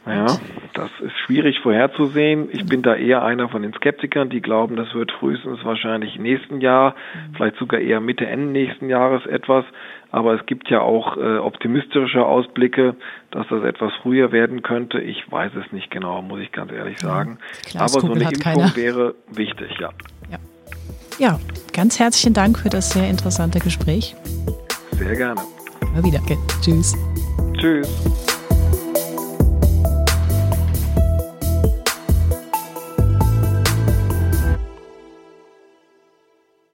Ja, 0.07 0.25
das 0.73 0.89
ist 1.01 1.17
schwierig 1.25 1.59
vorherzusehen. 1.59 2.49
Ich 2.51 2.65
bin 2.65 2.81
da 2.81 2.95
eher 2.95 3.23
einer 3.23 3.49
von 3.49 3.61
den 3.61 3.73
Skeptikern, 3.73 4.29
die 4.29 4.41
glauben, 4.41 4.75
das 4.75 4.93
wird 4.93 5.11
frühestens 5.11 5.63
wahrscheinlich 5.63 6.19
nächsten 6.19 6.61
Jahr, 6.61 6.95
vielleicht 7.35 7.57
sogar 7.57 7.79
eher 7.79 8.01
Mitte, 8.01 8.25
Ende 8.25 8.51
nächsten 8.51 8.89
Jahres 8.89 9.25
etwas. 9.25 9.65
Aber 10.11 10.39
es 10.39 10.45
gibt 10.45 10.69
ja 10.69 10.81
auch 10.81 11.17
äh, 11.17 11.37
optimistische 11.37 12.25
Ausblicke, 12.25 12.95
dass 13.31 13.45
das 13.49 13.63
etwas 13.63 13.91
früher 14.01 14.31
werden 14.31 14.61
könnte. 14.61 14.99
Ich 14.99 15.29
weiß 15.29 15.51
es 15.55 15.71
nicht 15.71 15.91
genau, 15.91 16.21
muss 16.21 16.39
ich 16.39 16.51
ganz 16.51 16.71
ehrlich 16.71 16.99
sagen. 16.99 17.37
Aber 17.73 17.87
so 17.89 18.11
eine 18.11 18.23
Impfung 18.23 18.39
keiner. 18.41 18.75
wäre 18.75 19.15
wichtig, 19.31 19.71
ja. 19.79 19.89
ja. 20.29 20.37
Ja, 21.17 21.39
ganz 21.73 21.99
herzlichen 21.99 22.33
Dank 22.33 22.59
für 22.59 22.69
das 22.69 22.91
sehr 22.91 23.09
interessante 23.09 23.59
Gespräch. 23.59 24.15
Sehr 24.91 25.15
gerne. 25.15 25.41
Mal 25.93 26.03
wieder. 26.03 26.19
Okay. 26.21 26.37
Tschüss. 26.61 26.93
Tschüss. 27.57 28.24